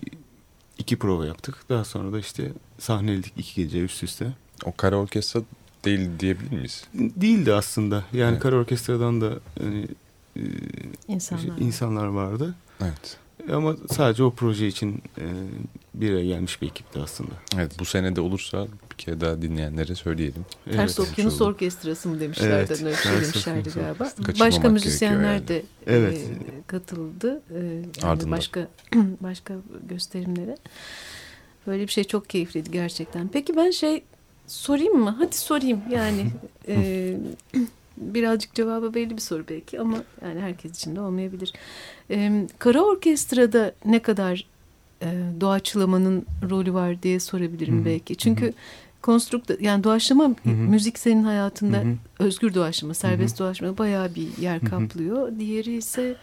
iki 0.79 0.99
prova 0.99 1.27
yaptık. 1.27 1.57
Daha 1.69 1.85
sonra 1.85 2.12
da 2.12 2.19
işte 2.19 2.53
sahneledik 2.79 3.33
iki 3.37 3.62
gece 3.62 3.81
üst 3.81 4.03
üste. 4.03 4.33
O 4.64 4.73
kara 4.77 4.97
orkestra 4.97 5.41
değil 5.85 6.09
diyebilir 6.21 6.53
miyiz? 6.53 6.85
Değildi 6.95 7.55
aslında. 7.55 8.05
Yani 8.12 8.31
Evet. 8.33 8.43
kara 8.43 8.57
orkestradan 8.57 9.21
da 9.21 9.33
hani, 9.62 9.88
e, 10.37 10.41
İnsanlar. 11.09 11.59
insanlar 11.59 12.07
vardı. 12.07 12.55
Evet. 12.83 13.17
Ama 13.53 13.77
sadece 13.91 14.23
o 14.25 14.31
proje 14.31 14.67
için 14.69 15.03
e, 15.19 15.25
bir 15.95 16.11
araya 16.12 16.25
gelmiş 16.27 16.62
bir 16.62 16.67
ekipti 16.67 16.99
aslında. 17.01 17.31
Evet 17.57 17.73
bu 17.79 17.85
sene 17.85 18.17
de 18.17 18.21
olursa 18.21 18.67
daha 19.07 19.43
dinleyenlere 19.43 19.95
söyleyelim. 19.95 20.47
Ters 20.65 20.99
Evet. 20.99 21.11
Okyanus 21.13 21.41
oldu. 21.41 21.51
Orkestrası 21.51 22.09
mı 22.09 22.21
demişlerdi. 22.21 22.55
Evet, 22.55 22.83
Öyle 22.83 22.95
söylemişlerdi 22.97 23.69
Okyanus 23.69 23.99
galiba. 24.19 24.41
Başka 24.41 24.69
müzisyenler 24.69 25.35
yani. 25.35 25.49
de 25.49 25.63
Evet. 25.87 26.19
e, 26.19 26.67
katıldı. 26.67 27.43
E, 27.51 27.59
yani 27.59 27.87
Ardından. 28.03 28.31
başka 28.33 28.69
başka 29.21 29.55
gösterimlere. 29.89 30.57
Böyle 31.67 31.83
bir 31.83 31.93
şey 31.93 32.05
çok 32.05 32.29
keyifliydi 32.29 32.71
gerçekten. 32.71 33.29
Peki 33.29 33.57
ben 33.57 33.71
şey 33.71 34.03
sorayım 34.47 34.99
mı? 34.99 35.15
Hadi 35.19 35.37
sorayım 35.37 35.81
yani. 35.91 36.27
e, 36.69 37.17
birazcık 37.97 38.55
cevabı 38.55 38.95
belli 38.95 39.17
bir 39.17 39.23
soru 39.23 39.45
belki 39.49 39.81
ama 39.81 40.03
yani 40.23 40.41
herkes 40.41 40.77
için 40.77 40.97
de 40.97 41.01
olmayabilir. 41.01 41.53
E, 42.11 42.47
kara 42.59 42.83
orkestrada 42.83 43.73
ne 43.85 44.03
kadar 44.03 44.45
e, 45.03 45.07
doğaçlamanın 45.41 46.27
rolü 46.51 46.75
var 46.75 47.03
diye 47.03 47.21
sorabilirim 47.21 47.77
Hı 47.77 47.81
hı. 47.81 47.85
belki. 47.85 48.17
Çünkü 48.17 48.53
konstrukt 49.09 49.51
yani 49.61 49.85
doğaçlama 49.85 50.25
Hı 50.25 50.51
hı. 50.51 50.55
müzik 50.55 50.99
senin 50.99 51.25
hayatında 51.25 51.77
Hı 51.77 51.81
hı. 51.83 51.97
özgür 52.18 52.55
doğaçlama, 52.55 52.94
serbest 52.94 53.38
doğaçlama 53.38 53.79
bayağı 53.79 54.14
bir 54.14 54.42
yer 54.42 54.61
Hı 54.61 54.66
hı. 54.66 54.71
kaplıyor. 54.71 55.38
Diğeri 55.38 55.77
ise 55.77 56.14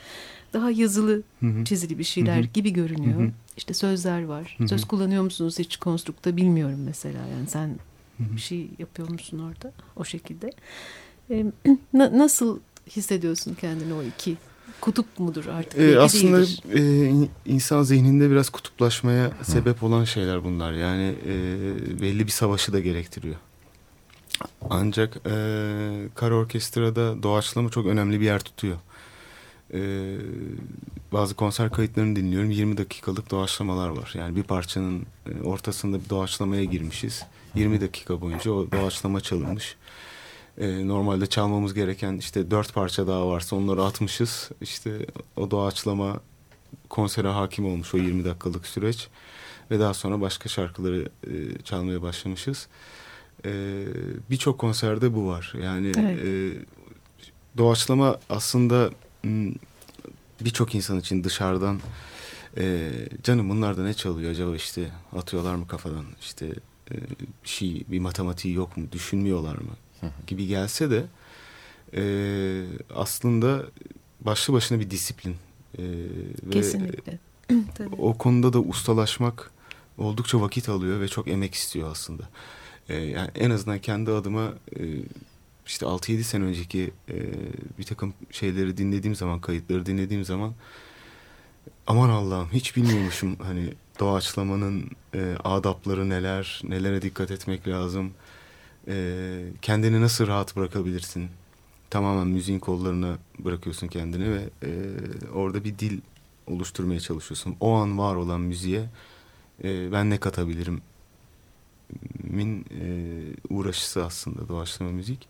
daha 0.53 0.71
yazılı, 0.71 1.21
Hı 1.39 1.45
hı. 1.45 1.63
çizili 1.65 1.99
bir 1.99 2.03
şeyler 2.03 2.37
Hı 2.37 2.41
hı. 2.41 2.47
gibi 2.53 2.73
görünüyor. 2.73 3.19
Hı 3.19 3.23
hı. 3.23 3.31
İşte 3.57 3.73
sözler 3.73 4.25
var. 4.25 4.55
Hı 4.57 4.63
hı. 4.63 4.67
Söz 4.67 4.85
kullanıyor 4.85 5.23
musunuz 5.23 5.59
hiç 5.59 5.77
konstrukta 5.77 6.37
bilmiyorum 6.37 6.79
mesela. 6.85 7.19
Yani 7.37 7.47
sen 7.47 7.67
Hı 8.17 8.23
hı. 8.23 8.35
bir 8.35 8.41
şey 8.41 8.69
yapıyor 8.79 9.09
musun 9.09 9.39
orada 9.39 9.73
o 9.95 10.03
şekilde? 10.05 10.49
Ee, 11.29 11.45
na- 11.93 12.17
nasıl 12.17 12.59
hissediyorsun 12.89 13.55
kendini 13.61 13.93
o 13.93 14.03
iki? 14.03 14.37
Kutup 14.81 15.19
mudur 15.19 15.45
artık? 15.45 15.79
Ee, 15.79 15.87
Belki 15.87 15.99
aslında 15.99 16.37
değildir. 16.37 16.61
e, 16.73 17.05
in- 17.09 17.29
insan 17.45 17.83
zihninde 17.83 18.31
biraz 18.31 18.49
kutuplaşmaya 18.49 19.31
sebep 19.43 19.83
olan 19.83 20.03
şeyler 20.03 20.43
bunlar. 20.43 20.73
Yani 20.73 21.15
e, 21.27 21.31
belli 22.01 22.25
bir 22.25 22.31
savaşı 22.31 22.73
da 22.73 22.79
gerektiriyor. 22.79 23.35
Ancak 24.69 25.17
e, 25.25 25.31
kara 26.15 26.35
orkestrada 26.35 27.23
doğaçlama 27.23 27.69
çok 27.69 27.85
önemli 27.85 28.19
bir 28.19 28.25
yer 28.25 28.39
tutuyor. 28.39 28.77
E, 29.73 29.79
bazı 31.13 31.35
konser 31.35 31.69
kayıtlarını 31.71 32.15
dinliyorum. 32.15 32.51
20 32.51 32.77
dakikalık 32.77 33.31
doğaçlamalar 33.31 33.89
var. 33.89 34.13
Yani 34.17 34.35
bir 34.35 34.43
parçanın 34.43 35.05
e, 35.29 35.41
ortasında 35.43 36.03
bir 36.03 36.09
doğaçlamaya 36.09 36.63
girmişiz. 36.63 37.23
20 37.55 37.81
dakika 37.81 38.21
boyunca 38.21 38.51
o 38.51 38.71
doğaçlama 38.71 39.21
çalınmış. 39.21 39.75
E, 40.57 40.87
normalde 40.87 41.27
çalmamız 41.27 41.73
gereken 41.73 42.17
işte 42.17 42.51
dört 42.51 42.73
parça 42.73 43.07
daha 43.07 43.27
varsa 43.27 43.55
onları 43.55 43.83
atmışız. 43.83 44.49
İşte 44.61 45.05
o 45.35 45.51
doğaçlama 45.51 46.19
konsere 46.89 47.27
hakim 47.27 47.65
olmuş 47.65 47.93
o 47.93 47.97
20 47.97 48.25
dakikalık 48.25 48.65
süreç. 48.67 49.07
Ve 49.71 49.79
daha 49.79 49.93
sonra 49.93 50.21
başka 50.21 50.49
şarkıları 50.49 51.09
e, 51.27 51.61
çalmaya 51.63 52.01
başlamışız. 52.01 52.67
E, 53.45 53.83
Birçok 54.29 54.57
konserde 54.59 55.13
bu 55.15 55.27
var. 55.27 55.53
Yani 55.61 55.91
Evet. 55.97 56.19
e, 56.25 56.51
doğaçlama 57.57 58.19
aslında 58.29 58.89
birçok 60.41 60.75
insan 60.75 60.99
için 60.99 61.23
dışarıdan 61.23 61.79
e, 62.57 62.91
canım 63.23 63.49
bunlar 63.49 63.77
da 63.77 63.83
ne 63.83 63.93
çalıyor 63.93 64.31
acaba 64.31 64.55
işte 64.55 64.91
atıyorlar 65.15 65.55
mı 65.55 65.67
kafadan 65.67 66.05
işte 66.21 66.45
e, 66.91 66.95
şey 67.43 67.83
bir 67.87 67.99
matematiği 67.99 68.53
yok 68.55 68.77
mu 68.77 68.83
düşünmüyorlar 68.91 69.55
mı 69.55 69.71
gibi 70.27 70.47
gelse 70.47 70.91
de 70.91 71.05
e, 71.95 72.03
aslında 72.95 73.65
başlı 74.21 74.53
başına 74.53 74.79
bir 74.79 74.89
disiplin. 74.91 75.35
E, 75.77 75.83
ve 76.43 76.49
Kesinlikle. 76.51 77.19
Tabii. 77.75 77.95
o 77.97 78.17
konuda 78.17 78.53
da 78.53 78.59
ustalaşmak 78.59 79.51
oldukça 79.97 80.41
vakit 80.41 80.69
alıyor 80.69 81.01
ve 81.01 81.07
çok 81.07 81.27
emek 81.27 81.53
istiyor 81.53 81.91
aslında. 81.91 82.29
E, 82.89 82.95
yani 82.95 83.29
en 83.35 83.49
azından 83.49 83.79
kendi 83.79 84.11
adıma 84.11 84.53
e, 84.79 84.83
işte 85.67 85.85
6-7 85.85 86.23
sene 86.23 86.43
önceki 86.43 86.91
e, 87.09 87.15
bir 87.79 87.83
takım 87.83 88.13
şeyleri 88.31 88.77
dinlediğim 88.77 89.15
zaman, 89.15 89.41
kayıtları 89.41 89.85
dinlediğim 89.85 90.25
zaman 90.25 90.53
aman 91.87 92.09
Allah'ım 92.09 92.49
hiç 92.53 92.75
bilmiyormuşum 92.75 93.35
hani 93.35 93.73
doğaçlamanın 93.99 94.89
e, 95.13 95.35
adapları 95.43 96.09
neler, 96.09 96.61
nelere 96.63 97.01
dikkat 97.01 97.31
etmek 97.31 97.67
lazım, 97.67 98.13
e, 98.87 99.43
kendini 99.61 100.01
nasıl 100.01 100.27
rahat 100.27 100.55
bırakabilirsin. 100.55 101.27
Tamamen 101.89 102.27
müziğin 102.27 102.59
kollarına 102.59 103.17
bırakıyorsun 103.39 103.87
kendini 103.87 104.31
ve 104.33 104.49
e, 104.63 104.69
orada 105.33 105.63
bir 105.63 105.79
dil 105.79 106.01
oluşturmaya 106.47 106.99
çalışıyorsun. 106.99 107.55
O 107.59 107.73
an 107.73 107.97
var 107.97 108.15
olan 108.15 108.41
müziğe 108.41 108.89
e, 109.63 109.91
ben 109.91 110.09
ne 110.09 110.17
katabilirim 110.17 110.81
min 112.23 112.65
e, 112.81 112.85
uğraşısı 113.49 114.05
aslında 114.05 114.47
doğaçlama 114.49 114.91
müzik. 114.91 115.27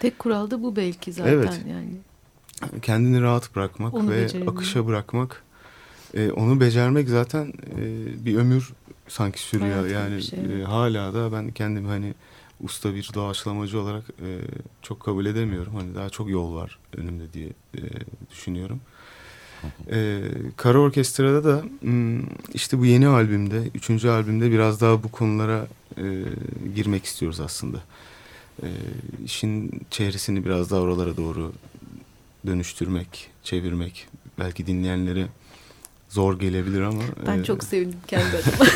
Tek 0.00 0.18
kural 0.18 0.50
da 0.50 0.62
bu 0.62 0.76
belki 0.76 1.12
zaten 1.12 1.32
Evet. 1.32 1.60
yani. 1.70 1.90
Kendini 2.82 3.22
rahat 3.22 3.56
bırakmak 3.56 3.94
Onu 3.94 4.10
ve 4.10 4.22
becerebilmek. 4.22 4.54
akışa 4.56 4.86
bırakmak. 4.86 5.42
E, 6.14 6.30
onu 6.30 6.60
becermek 6.60 7.08
zaten 7.08 7.52
e, 7.78 8.24
bir 8.24 8.36
ömür 8.36 8.72
sanki 9.08 9.40
sürüyor. 9.40 9.70
Hayat 9.86 9.90
yani 9.90 10.22
şey, 10.22 10.38
e, 10.38 10.64
hala 10.64 11.14
da 11.14 11.32
ben 11.32 11.50
kendimi 11.50 11.88
hani 11.88 12.14
usta 12.60 12.94
bir 12.94 13.10
doğaçlamacı 13.14 13.80
olarak 13.80 14.04
e, 14.22 14.40
çok 14.82 15.00
kabul 15.00 15.26
edemiyorum. 15.26 15.74
Hani 15.74 15.94
daha 15.94 16.10
çok 16.10 16.30
yol 16.30 16.54
var 16.54 16.78
önümde 16.96 17.32
diye 17.32 17.48
e, 17.74 17.80
düşünüyorum. 18.30 18.80
E, 19.90 20.22
Kara 20.56 20.78
Orkestra'da 20.78 21.44
da 21.44 21.64
hmm, 21.80 22.20
işte 22.54 22.78
bu 22.78 22.86
yeni 22.86 23.06
albümde, 23.06 23.62
üçüncü 23.74 24.08
albümde 24.08 24.50
biraz 24.50 24.80
daha 24.80 25.02
bu 25.02 25.10
konulara 25.10 25.66
e, 25.98 26.24
girmek 26.74 27.04
istiyoruz 27.04 27.40
aslında. 27.40 27.78
E, 28.62 28.68
işin 29.24 29.80
çehresini 29.90 30.44
biraz 30.44 30.70
daha 30.70 30.80
oralara 30.80 31.16
doğru 31.16 31.52
dönüştürmek, 32.46 33.30
çevirmek. 33.42 34.06
Belki 34.38 34.66
dinleyenlere 34.66 35.28
zor 36.16 36.38
gelebilir 36.40 36.80
ama... 36.80 37.02
Ben 37.26 37.38
e, 37.38 37.44
çok 37.44 37.64
sevindim 37.64 37.98
kendi 38.06 38.24
adıma. 38.24 38.70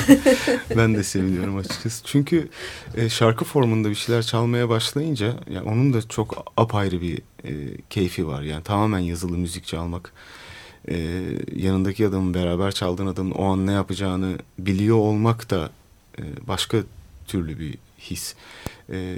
ben 0.77 0.95
de 0.95 1.05
seviniyorum 1.05 1.57
açıkçası. 1.57 2.05
Çünkü 2.05 2.49
e, 2.97 3.09
şarkı 3.09 3.45
formunda 3.45 3.91
bir 3.91 3.95
şeyler 3.95 4.23
çalmaya 4.23 4.69
başlayınca 4.69 5.35
yani 5.51 5.69
onun 5.69 5.93
da 5.93 6.09
çok 6.09 6.53
apayrı 6.57 7.01
bir 7.01 7.19
e, 7.45 7.53
keyfi 7.91 8.27
var. 8.27 8.43
Yani 8.43 8.63
tamamen 8.63 8.99
yazılı 8.99 9.39
müzik 9.39 9.67
çalmak. 9.67 10.13
E, 10.89 11.23
yanındaki 11.57 12.07
adamın 12.07 12.35
beraber 12.35 12.73
çaldığın 12.73 13.07
adamın 13.07 13.31
o 13.31 13.45
an 13.45 13.67
ne 13.67 13.73
yapacağını 13.73 14.39
biliyor 14.59 14.97
olmak 14.97 15.51
da 15.51 15.71
e, 16.19 16.23
başka 16.49 16.79
türlü 17.27 17.59
bir 17.59 17.79
his. 17.99 18.35
E, 18.93 19.17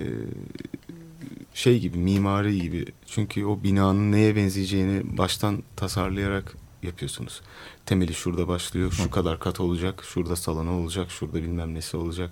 şey 1.54 1.78
gibi 1.78 1.98
mimari 1.98 2.60
gibi. 2.60 2.86
Çünkü 3.06 3.44
o 3.44 3.62
binanın 3.62 4.12
neye 4.12 4.36
benzeyeceğini 4.36 5.18
baştan 5.18 5.62
tasarlayarak 5.76 6.61
yapıyorsunuz. 6.82 7.40
Temeli 7.86 8.14
şurada 8.14 8.48
başlıyor, 8.48 8.92
şu 8.92 9.10
kadar 9.10 9.40
kat 9.40 9.60
olacak, 9.60 10.04
şurada 10.04 10.36
salonu 10.36 10.70
olacak, 10.70 11.10
şurada 11.10 11.34
bilmem 11.34 11.74
nesi 11.74 11.96
olacak. 11.96 12.30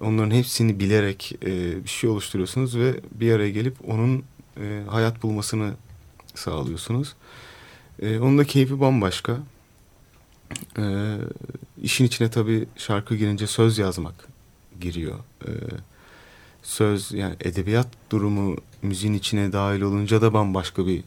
Onların 0.00 0.30
hepsini 0.30 0.80
bilerek 0.80 1.32
e, 1.42 1.84
bir 1.84 1.88
şey 1.88 2.10
oluşturuyorsunuz 2.10 2.78
ve 2.78 3.00
bir 3.12 3.32
araya 3.32 3.50
gelip 3.50 3.76
onun 3.88 4.24
e, 4.60 4.82
hayat 4.88 5.22
bulmasını 5.22 5.72
sağlıyorsunuz. 6.34 7.14
E, 8.02 8.18
onun 8.18 8.38
da 8.38 8.44
keyfi 8.44 8.80
bambaşka. 8.80 9.38
E, 10.78 11.16
işin 11.82 12.04
içine 12.04 12.30
tabii 12.30 12.66
şarkı 12.76 13.16
girince 13.16 13.46
söz 13.46 13.78
yazmak 13.78 14.28
giriyor. 14.80 15.18
E, 15.46 15.50
söz 16.62 17.12
yani 17.12 17.36
edebiyat 17.40 17.88
durumu 18.10 18.56
müziğin 18.82 19.14
içine 19.14 19.52
dahil 19.52 19.80
olunca 19.80 20.22
da 20.22 20.34
bambaşka 20.34 20.86
bir 20.86 21.04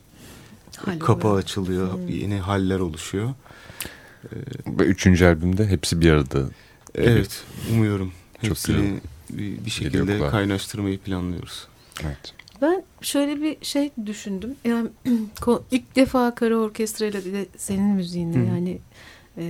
Hal 0.85 0.99
kapı 0.99 1.27
oluyor. 1.27 1.43
açılıyor. 1.43 1.93
Hmm. 1.93 2.07
Yeni 2.07 2.39
haller 2.39 2.79
oluşuyor. 2.79 3.33
Ve 4.67 4.83
üçüncü 4.83 5.25
albümde 5.25 5.67
hepsi 5.67 6.01
bir 6.01 6.11
arada. 6.11 6.39
Evet, 6.95 7.43
umuyorum. 7.71 8.11
Çok 8.41 8.49
Hepsini 8.49 8.99
bir, 9.29 9.65
bir 9.65 9.69
şekilde 9.69 9.97
Geliyor 9.97 10.31
kaynaştırmayı 10.31 10.99
planlıyoruz. 10.99 11.67
Evet. 12.03 12.33
Ben 12.61 12.83
şöyle 13.01 13.41
bir 13.41 13.57
şey 13.61 13.91
düşündüm. 14.05 14.55
Yani 14.65 14.89
ilk 15.71 15.95
defa 15.95 16.35
kara 16.35 16.55
orkestrayla 16.55 17.23
de 17.23 17.45
senin 17.57 17.85
müziğinle 17.85 18.39
Hı. 18.39 18.45
yani 18.45 18.79
e, 19.37 19.43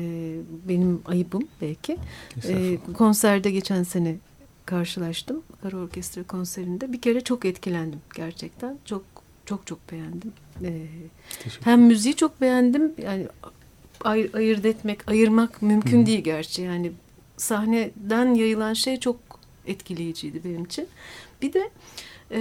benim 0.70 1.02
ayıbım 1.06 1.48
belki. 1.62 1.98
E, 2.48 2.78
konserde 2.98 3.52
geçen 3.52 3.84
sene 3.84 4.16
karşılaştım. 4.66 5.42
Kara 5.62 5.78
orkestra 5.78 6.24
konserinde. 6.24 6.94
Bir 6.94 7.02
kere 7.02 7.22
çok 7.22 7.46
etkilendim 7.46 8.00
gerçekten. 8.16 8.78
Çok 8.86 9.04
çok 9.46 9.68
çok 9.68 9.92
beğendim. 9.92 10.34
E, 10.64 10.88
Teşekkür 11.44 11.66
hem 11.66 11.82
müziği 11.82 12.16
çok 12.16 12.42
beğendim. 12.42 12.92
Yani 13.04 13.28
ayır, 14.04 14.34
ayırt 14.34 14.66
etmek, 14.66 15.10
ayırmak 15.12 15.62
mümkün 15.62 16.02
Hı. 16.02 16.06
değil 16.06 16.20
gerçi. 16.24 16.62
Yani 16.62 16.92
sahneden 17.38 18.34
yayılan 18.34 18.74
şey 18.74 19.00
çok 19.00 19.20
etkileyiciydi 19.68 20.42
benim 20.46 20.66
için. 20.66 20.88
Bir 21.42 21.54
de 21.54 21.70
e, 22.32 22.40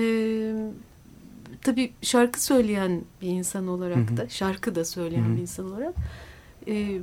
tabii 1.62 1.92
şarkı 2.02 2.44
söyleyen 2.44 3.00
bir 3.22 3.29
insan 3.29 3.68
olarak 3.68 4.11
Hı 4.11 4.12
hı. 4.12 4.16
da, 4.16 4.29
şarkı 4.29 4.74
da 4.74 4.85
söyleyen 4.85 5.24
Hı 5.24 5.29
hı. 5.33 5.37
bir 5.37 5.40
insan 5.40 5.72
olarak 5.72 5.94
e, 6.68 7.00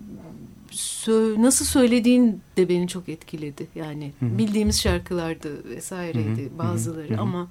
sö- 0.71 1.41
nasıl 1.41 1.65
söylediğin 1.65 2.41
de 2.57 2.69
beni 2.69 2.87
çok 2.87 3.09
etkiledi. 3.09 3.67
Yani 3.75 4.11
Hı 4.19 4.25
hı. 4.25 4.37
bildiğimiz 4.37 4.81
şarkılardı 4.81 5.69
vesaireydi 5.69 6.41
Hı 6.43 6.45
hı. 6.53 6.57
bazıları 6.57 7.13
Hı 7.13 7.17
hı. 7.17 7.21
ama 7.21 7.47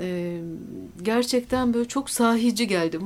e, 0.00 0.40
gerçekten 1.02 1.74
böyle 1.74 1.88
çok 1.88 2.10
sahici 2.10 2.66
geldi. 2.66 2.98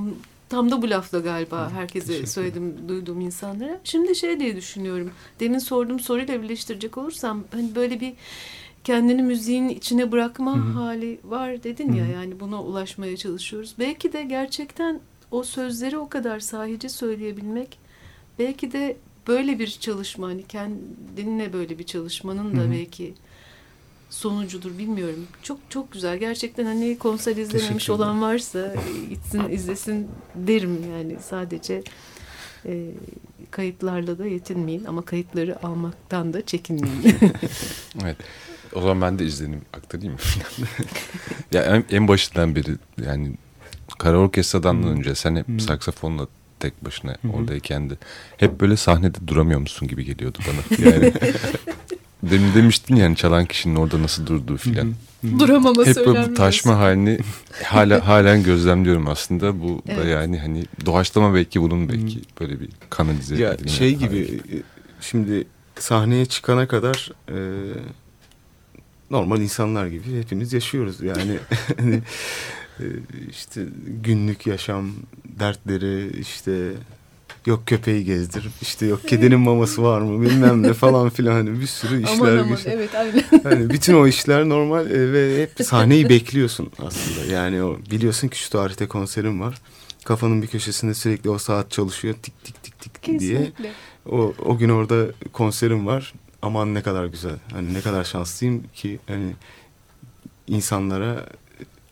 Tam 0.48 0.70
da 0.70 0.82
bu 0.82 0.90
lafla 0.90 1.18
galiba 1.18 1.70
herkese 1.70 2.26
söyledim, 2.26 2.74
duyduğum 2.88 3.20
insanlara. 3.20 3.80
Şimdi 3.84 4.14
şey 4.14 4.40
diye 4.40 4.56
düşünüyorum. 4.56 5.10
Demin 5.40 5.58
sorduğum 5.58 6.00
soruyla 6.00 6.42
birleştirecek 6.42 6.98
olursam 6.98 7.44
hani 7.52 7.74
böyle 7.74 8.00
bir 8.00 8.12
kendini 8.84 9.22
müziğin 9.22 9.68
içine 9.68 10.12
bırakma 10.12 10.56
Hı 10.56 10.60
hı. 10.60 10.72
hali 10.72 11.18
var 11.24 11.62
dedin 11.62 11.92
ya 11.92 12.04
Hı 12.04 12.08
hı. 12.08 12.12
yani 12.12 12.40
buna 12.40 12.62
ulaşmaya 12.62 13.16
çalışıyoruz. 13.16 13.74
Belki 13.78 14.12
de 14.12 14.22
gerçekten 14.22 15.00
o 15.30 15.42
sözleri 15.42 15.98
o 15.98 16.08
kadar 16.08 16.40
sahici 16.40 16.88
söyleyebilmek 16.88 17.78
belki 18.38 18.72
de 18.72 18.96
böyle 19.28 19.58
bir 19.58 19.66
çalışma 19.80 20.26
hani 20.26 20.42
kendinle 20.42 21.52
böyle 21.52 21.78
bir 21.78 21.84
çalışmanın 21.84 22.56
da 22.56 22.60
Hı 22.60 22.66
hı. 22.66 22.70
belki 22.72 23.14
sonucudur 24.14 24.78
bilmiyorum. 24.78 25.26
Çok 25.42 25.58
çok 25.70 25.92
güzel. 25.92 26.18
Gerçekten 26.18 26.64
hani 26.64 26.98
konser 26.98 27.36
izlememiş 27.36 27.90
olan 27.90 28.22
varsa 28.22 28.74
gitsin 29.08 29.48
izlesin 29.50 30.08
derim 30.34 30.78
yani 30.90 31.16
sadece 31.28 31.82
e, 32.66 32.90
kayıtlarla 33.50 34.18
da 34.18 34.26
yetinmeyin 34.26 34.84
ama 34.84 35.04
kayıtları 35.04 35.66
almaktan 35.66 36.32
da 36.32 36.46
çekinmeyin. 36.46 37.16
Evet. 38.02 38.16
O 38.72 38.80
zaman 38.80 39.00
ben 39.00 39.18
de 39.18 39.24
izlenim 39.24 39.60
aktarayım 39.72 40.12
mı? 40.12 40.18
ya 41.52 41.62
en, 41.62 41.84
en 41.90 42.08
başından 42.08 42.56
beri 42.56 42.76
yani 43.06 43.32
kara 43.98 44.18
orkestradan 44.18 44.82
Hı. 44.82 44.86
önce 44.86 45.14
sen 45.14 45.36
hep 45.36 45.48
Hı. 45.48 45.60
saksafonla 45.62 46.26
tek 46.60 46.84
başına 46.84 47.16
Hı 47.22 47.28
hı. 47.28 47.32
oradayken 47.32 47.90
de 47.90 47.94
hep 48.36 48.60
böyle 48.60 48.76
sahnede 48.76 49.18
duramıyor 49.26 49.60
musun 49.60 49.88
gibi 49.88 50.04
geliyordu 50.04 50.38
bana. 50.48 50.88
Yani 50.90 51.12
demin 52.30 52.54
demiştin 52.54 52.96
yani 52.96 53.16
çalan 53.16 53.46
kişinin 53.46 53.76
orada 53.76 54.02
nasıl 54.02 54.26
durduğu 54.26 54.56
filan. 54.56 54.84
Hı 54.84 54.88
hı. 55.28 55.38
Duramama 55.38 55.86
Hep 55.86 55.96
bu 56.06 56.34
taşma 56.34 56.78
halini 56.78 57.18
hala 57.64 58.06
halen 58.08 58.42
gözlemliyorum 58.42 59.08
aslında. 59.08 59.60
Bu 59.60 59.82
da 59.86 59.92
Evet. 59.92 60.06
yani 60.06 60.38
hani 60.38 60.64
doğaçlama 60.86 61.34
belki 61.34 61.62
bunun 61.62 61.88
belki 61.88 62.20
böyle 62.40 62.60
bir 62.60 62.68
kanalize 62.90 63.36
Ya 63.36 63.52
edilme 63.52 63.68
şey 63.70 63.94
gibi 63.94 64.40
e, 64.52 64.56
şimdi 65.00 65.46
sahneye 65.78 66.26
çıkana 66.26 66.68
kadar 66.68 67.10
e, 67.28 67.38
normal 69.10 69.40
insanlar 69.40 69.86
gibi 69.86 70.18
hepimiz 70.20 70.52
yaşıyoruz 70.52 71.00
yani 71.00 71.38
hani, 71.78 72.02
e, 72.80 72.84
işte 73.30 73.64
günlük 74.02 74.46
yaşam 74.46 74.92
dertleri 75.24 76.20
işte 76.20 76.72
yok 77.46 77.66
köpeği 77.66 78.04
gezdir 78.04 78.48
işte 78.62 78.86
yok 78.86 79.08
kedinin 79.08 79.40
maması 79.40 79.82
var 79.82 80.00
mı 80.00 80.22
bilmem 80.22 80.62
ne 80.62 80.72
falan 80.72 81.10
filan 81.10 81.32
hani 81.32 81.60
bir 81.60 81.66
sürü 81.66 82.02
işler 82.02 82.14
Aman 82.14 82.38
aman 82.38 82.48
güçler. 82.48 82.72
evet 82.72 82.94
aynen. 82.94 83.22
Hani 83.42 83.70
bütün 83.70 83.94
o 83.94 84.06
işler 84.06 84.48
normal 84.48 84.90
e, 84.90 85.12
ve 85.12 85.42
hep 85.42 85.50
sahneyi 85.66 86.08
bekliyorsun 86.08 86.70
aslında. 86.78 87.32
Yani 87.32 87.62
o 87.62 87.78
biliyorsun 87.90 88.28
ki 88.28 88.38
şu 88.38 88.50
tarihte 88.50 88.86
konserim 88.88 89.40
var. 89.40 89.54
Kafanın 90.04 90.42
bir 90.42 90.46
köşesinde 90.46 90.94
sürekli 90.94 91.30
o 91.30 91.38
saat 91.38 91.70
çalışıyor 91.70 92.14
tik 92.22 92.44
tik 92.44 92.62
tik 92.62 92.80
tik 92.80 93.04
diye. 93.04 93.18
Kesinlikle. 93.18 93.72
O 94.10 94.34
o 94.44 94.58
gün 94.58 94.68
orada 94.68 95.06
konserim 95.32 95.86
var. 95.86 96.14
Aman 96.42 96.74
ne 96.74 96.82
kadar 96.82 97.06
güzel. 97.06 97.36
Hani 97.52 97.74
ne 97.74 97.80
kadar 97.80 98.04
şanslıyım 98.04 98.62
ki 98.74 98.98
hani 99.08 99.32
insanlara 100.46 101.26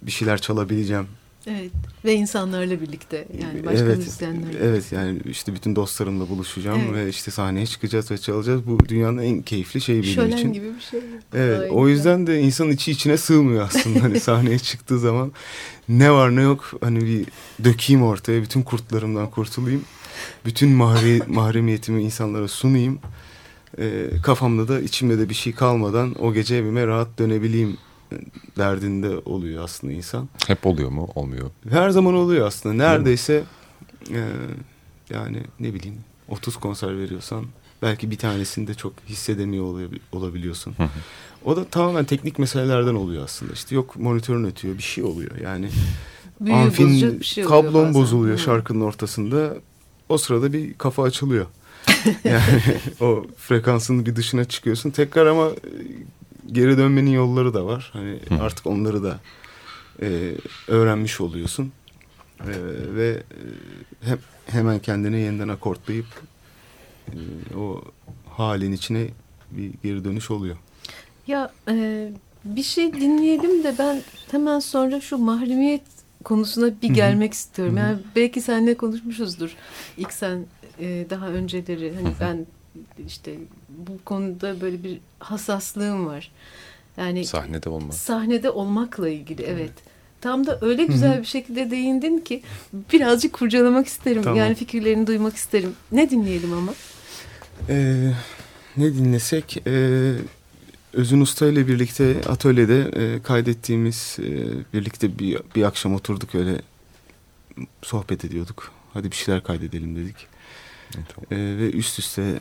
bir 0.02 0.10
şeyler 0.10 0.40
çalabileceğim. 0.40 1.06
Evet 1.46 1.70
ve 2.04 2.14
insanlarla 2.14 2.80
birlikte 2.80 3.28
yani 3.42 3.66
başka 3.66 3.84
evet, 3.84 3.96
müzisyenlerle. 3.96 4.58
Evet 4.62 4.92
yani 4.92 5.18
işte 5.24 5.54
bütün 5.54 5.76
dostlarımla 5.76 6.28
buluşacağım 6.28 6.80
Evet. 6.84 6.94
ve 6.94 7.08
işte 7.08 7.30
sahneye 7.30 7.66
çıkacağız 7.66 8.10
ve 8.10 8.18
çalacağız. 8.18 8.66
Bu 8.66 8.78
dünyanın 8.88 9.18
en 9.18 9.42
keyifli 9.42 9.80
şeyi 9.80 10.02
benim 10.02 10.14
Şölen 10.14 10.36
için. 10.36 10.52
gibi 10.52 10.66
bir 10.76 10.80
şey. 10.80 11.00
Evet 11.34 11.70
o 11.70 11.88
yüzden 11.88 12.26
de 12.26 12.40
insanın 12.40 12.70
içi 12.70 12.90
içine 12.90 13.16
sığmıyor 13.16 13.62
aslında. 13.62 14.02
hani 14.02 14.20
sahneye 14.20 14.58
çıktığı 14.58 14.98
zaman 14.98 15.32
ne 15.88 16.10
var 16.10 16.36
ne 16.36 16.42
yok 16.42 16.70
hani 16.80 17.00
bir 17.00 17.26
dökeyim 17.64 18.02
ortaya 18.02 18.42
bütün 18.42 18.62
kurtlarımdan 18.62 19.30
kurtulayım. 19.30 19.84
Bütün 20.44 20.70
mahre, 20.70 21.18
mahremiyetimi 21.26 22.02
insanlara 22.02 22.48
sunayım. 22.48 22.98
Ee, 23.78 24.06
kafamda 24.22 24.68
da 24.68 24.80
içimde 24.80 25.18
de 25.18 25.28
bir 25.28 25.34
şey 25.34 25.52
kalmadan 25.52 26.14
o 26.22 26.34
gece 26.34 26.56
evime 26.56 26.86
rahat 26.86 27.18
dönebileyim 27.18 27.76
derdinde 28.58 29.18
oluyor 29.24 29.64
aslında 29.64 29.92
insan. 29.92 30.28
Hep 30.46 30.66
oluyor 30.66 30.90
mu? 30.90 31.08
Olmuyor. 31.14 31.50
Her 31.70 31.90
zaman 31.90 32.14
oluyor 32.14 32.46
aslında. 32.46 32.74
Neredeyse 32.74 33.44
e, 34.10 34.20
yani 35.10 35.38
ne 35.60 35.74
bileyim 35.74 35.96
30 36.28 36.56
konser 36.56 36.98
veriyorsan 36.98 37.44
belki 37.82 38.10
bir 38.10 38.18
tanesini 38.18 38.66
de 38.66 38.74
çok 38.74 38.92
hissedemiyor 39.08 39.64
olabi- 39.64 40.00
olabiliyorsun. 40.12 40.74
Hı 40.76 40.82
hı. 40.82 40.88
O 41.44 41.56
da 41.56 41.64
tamamen 41.64 42.04
teknik 42.04 42.38
meselelerden 42.38 42.94
oluyor 42.94 43.24
aslında. 43.24 43.52
İşte 43.52 43.74
yok 43.74 43.96
monitörün 43.96 44.44
ötüyor 44.44 44.78
bir 44.78 44.82
şey 44.82 45.04
oluyor. 45.04 45.30
Yani 45.42 45.68
Büyü 46.40 46.54
amfin 46.56 47.20
şey 47.20 47.44
kablon 47.44 47.74
bazen. 47.74 47.94
bozuluyor 47.94 48.36
Hı. 48.36 48.40
şarkının 48.42 48.80
ortasında. 48.80 49.54
O 50.08 50.18
sırada 50.18 50.52
bir 50.52 50.74
kafa 50.74 51.02
açılıyor. 51.02 51.46
yani 52.24 52.42
o 53.00 53.24
frekansın 53.36 54.06
bir 54.06 54.16
dışına 54.16 54.44
çıkıyorsun. 54.44 54.90
Tekrar 54.90 55.26
ama 55.26 55.46
e, 55.46 55.52
geri 56.46 56.78
dönmenin 56.78 57.10
yolları 57.10 57.54
da 57.54 57.66
var. 57.66 57.90
Hani 57.92 58.18
Hı. 58.28 58.42
artık 58.42 58.66
onları 58.66 59.02
da 59.02 59.20
e, 60.02 60.34
öğrenmiş 60.68 61.20
oluyorsun. 61.20 61.72
E, 62.40 62.50
ve 62.94 63.08
e, 63.10 64.06
hem, 64.06 64.18
hemen 64.46 64.78
kendine 64.78 65.18
yeniden 65.18 65.48
akortlayıp 65.48 66.06
e, 67.08 67.18
o 67.56 67.82
halin 68.30 68.72
içine 68.72 69.06
bir 69.50 69.70
geri 69.82 70.04
dönüş 70.04 70.30
oluyor. 70.30 70.56
Ya 71.26 71.52
e, 71.68 72.08
bir 72.44 72.62
şey 72.62 72.92
dinleyelim 72.92 73.64
de 73.64 73.74
ben 73.78 74.02
hemen 74.30 74.58
sonra 74.58 75.00
şu 75.00 75.18
mahremiyet 75.18 75.82
konusuna 76.24 76.66
bir 76.82 76.88
Hı 76.88 76.92
hı. 76.92 76.96
gelmek 76.96 77.32
istiyorum. 77.32 77.76
Yani 77.76 77.98
belki 78.16 78.40
seninle 78.40 78.74
konuşmuşuzdur. 78.74 79.56
İlk 79.96 80.12
sen 80.12 80.46
e, 80.80 81.06
daha 81.10 81.26
önceleri 81.28 81.94
hani 81.94 82.08
ben 82.20 82.46
işte 83.06 83.34
bu 83.68 84.04
konuda 84.04 84.60
böyle 84.60 84.84
bir 84.84 84.98
hassaslığım 85.18 86.06
var. 86.06 86.32
Yani 86.96 87.24
Sahnede 87.24 87.68
olmaz. 87.68 87.96
sahnede 87.98 88.50
olmakla 88.50 89.08
ilgili 89.08 89.42
evet. 89.42 89.72
Tam 90.20 90.46
da 90.46 90.58
öyle 90.60 90.84
güzel 90.84 91.20
bir 91.20 91.26
şekilde 91.26 91.70
değindin 91.70 92.18
ki 92.18 92.42
birazcık 92.92 93.32
kurcalamak 93.32 93.86
isterim. 93.86 94.22
Tamam. 94.22 94.38
Yani 94.38 94.54
fikirlerini 94.54 95.06
duymak 95.06 95.36
isterim. 95.36 95.72
Ne 95.92 96.10
dinleyelim 96.10 96.52
ama? 96.52 96.74
Ee, 97.68 98.12
ne 98.76 98.94
dinlesek? 98.94 99.62
Ee, 99.66 100.12
Özün 100.92 101.20
Usta 101.20 101.46
ile 101.46 101.68
birlikte 101.68 102.16
atölyede 102.28 102.80
e, 102.96 103.22
kaydettiğimiz 103.22 104.16
e, 104.20 104.28
birlikte 104.74 105.18
bir, 105.18 105.38
bir 105.56 105.62
akşam 105.62 105.94
oturduk 105.94 106.34
öyle 106.34 106.62
sohbet 107.82 108.24
ediyorduk. 108.24 108.72
Hadi 108.94 109.10
bir 109.10 109.16
şeyler 109.16 109.42
kaydedelim 109.42 109.96
dedik. 109.96 110.16
Evet, 110.96 111.06
tamam. 111.14 111.42
Ee, 111.42 111.58
ve 111.58 111.70
üst 111.70 111.98
üste 111.98 112.22
e, 112.22 112.38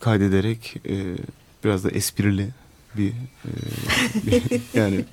kaydederek 0.00 0.76
e, 0.88 1.02
biraz 1.64 1.84
da 1.84 1.90
esprili 1.90 2.48
bir, 2.96 3.08
e, 3.10 3.50
bir- 4.26 4.60
yani 4.78 5.04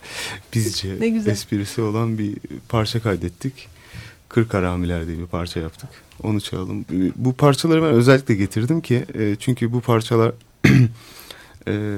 bizce 0.56 0.96
Ne 1.00 1.10
güzel. 1.10 1.32
esprisi 1.32 1.82
olan 1.82 2.18
bir 2.18 2.36
parça 2.70 3.00
kaydettik. 3.02 3.68
Kırk 4.30 4.54
Haramiler 4.54 5.08
diye 5.08 5.18
bir 5.18 5.26
parça 5.26 5.60
yaptık. 5.60 5.90
Onu 6.24 6.42
çalalım. 6.42 6.86
Bu 7.16 7.34
parçaları 7.34 7.82
ben 7.84 7.90
özellikle 7.90 8.36
getirdim 8.36 8.82
ki 8.82 9.06
e, 9.20 9.36
çünkü 9.40 9.72
bu 9.74 9.82
parçalar 9.82 10.32
e, 11.68 11.98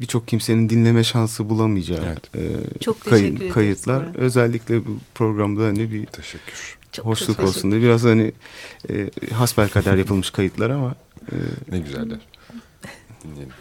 birçok 0.00 0.28
kimsenin 0.28 0.68
dinleme 0.68 1.04
şansı 1.04 1.48
bulamayacağı 1.48 2.04
Evet. 2.06 2.36
e, 2.36 2.78
Çok 2.80 3.06
ederiz 3.06 3.54
kayıtlar. 3.54 4.02
arada. 4.02 4.18
Özellikle 4.18 4.86
bu 4.86 4.98
programda 5.14 5.64
hani 5.64 5.92
bir 5.92 6.06
Teşekkür. 6.06 6.78
Çok 6.92 7.06
hoşluk 7.06 7.36
çok 7.36 7.46
olsun 7.46 7.70
diye 7.70 7.82
biraz 7.82 8.04
hani 8.04 8.32
e, 8.90 9.10
hasbelkader 9.32 9.96
yapılmış 9.96 10.30
kayıtlar 10.30 10.70
ama 10.70 10.94
Ne 11.70 11.78
güzeller. 11.78 12.18
Dinleyelim. 13.24 13.52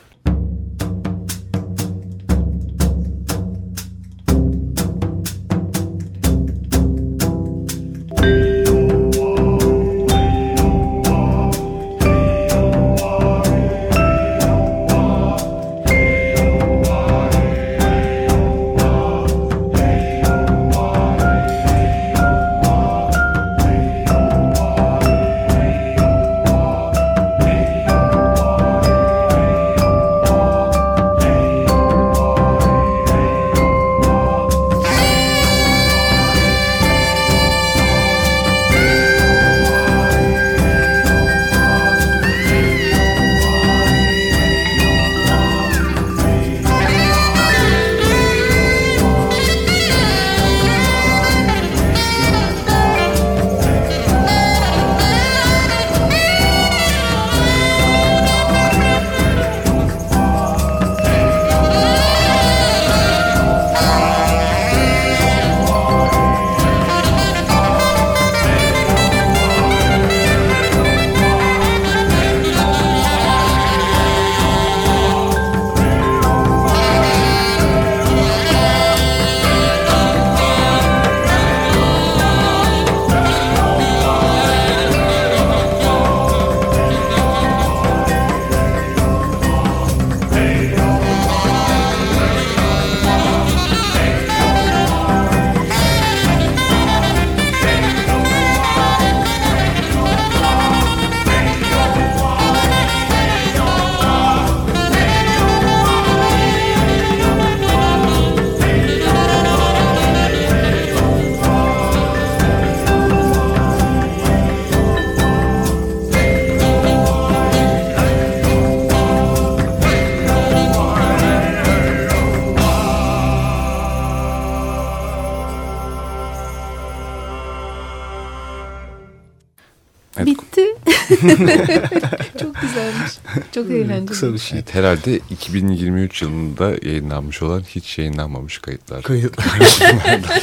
çok 132.41 132.61
güzelmiş. 132.61 133.11
Çok 133.51 133.71
eğlenceli. 133.71 134.05
kısa 134.05 134.33
bir 134.33 134.37
şey. 134.37 134.57
Evet, 134.57 134.75
herhalde 134.75 135.19
2023 135.29 136.21
yılında 136.21 136.75
yayınlanmış 136.81 137.41
olan 137.41 137.61
hiç 137.61 137.97
yayınlanmamış 137.97 138.57
kayıtlar. 138.57 139.01
Kayıtlar. 139.01 139.45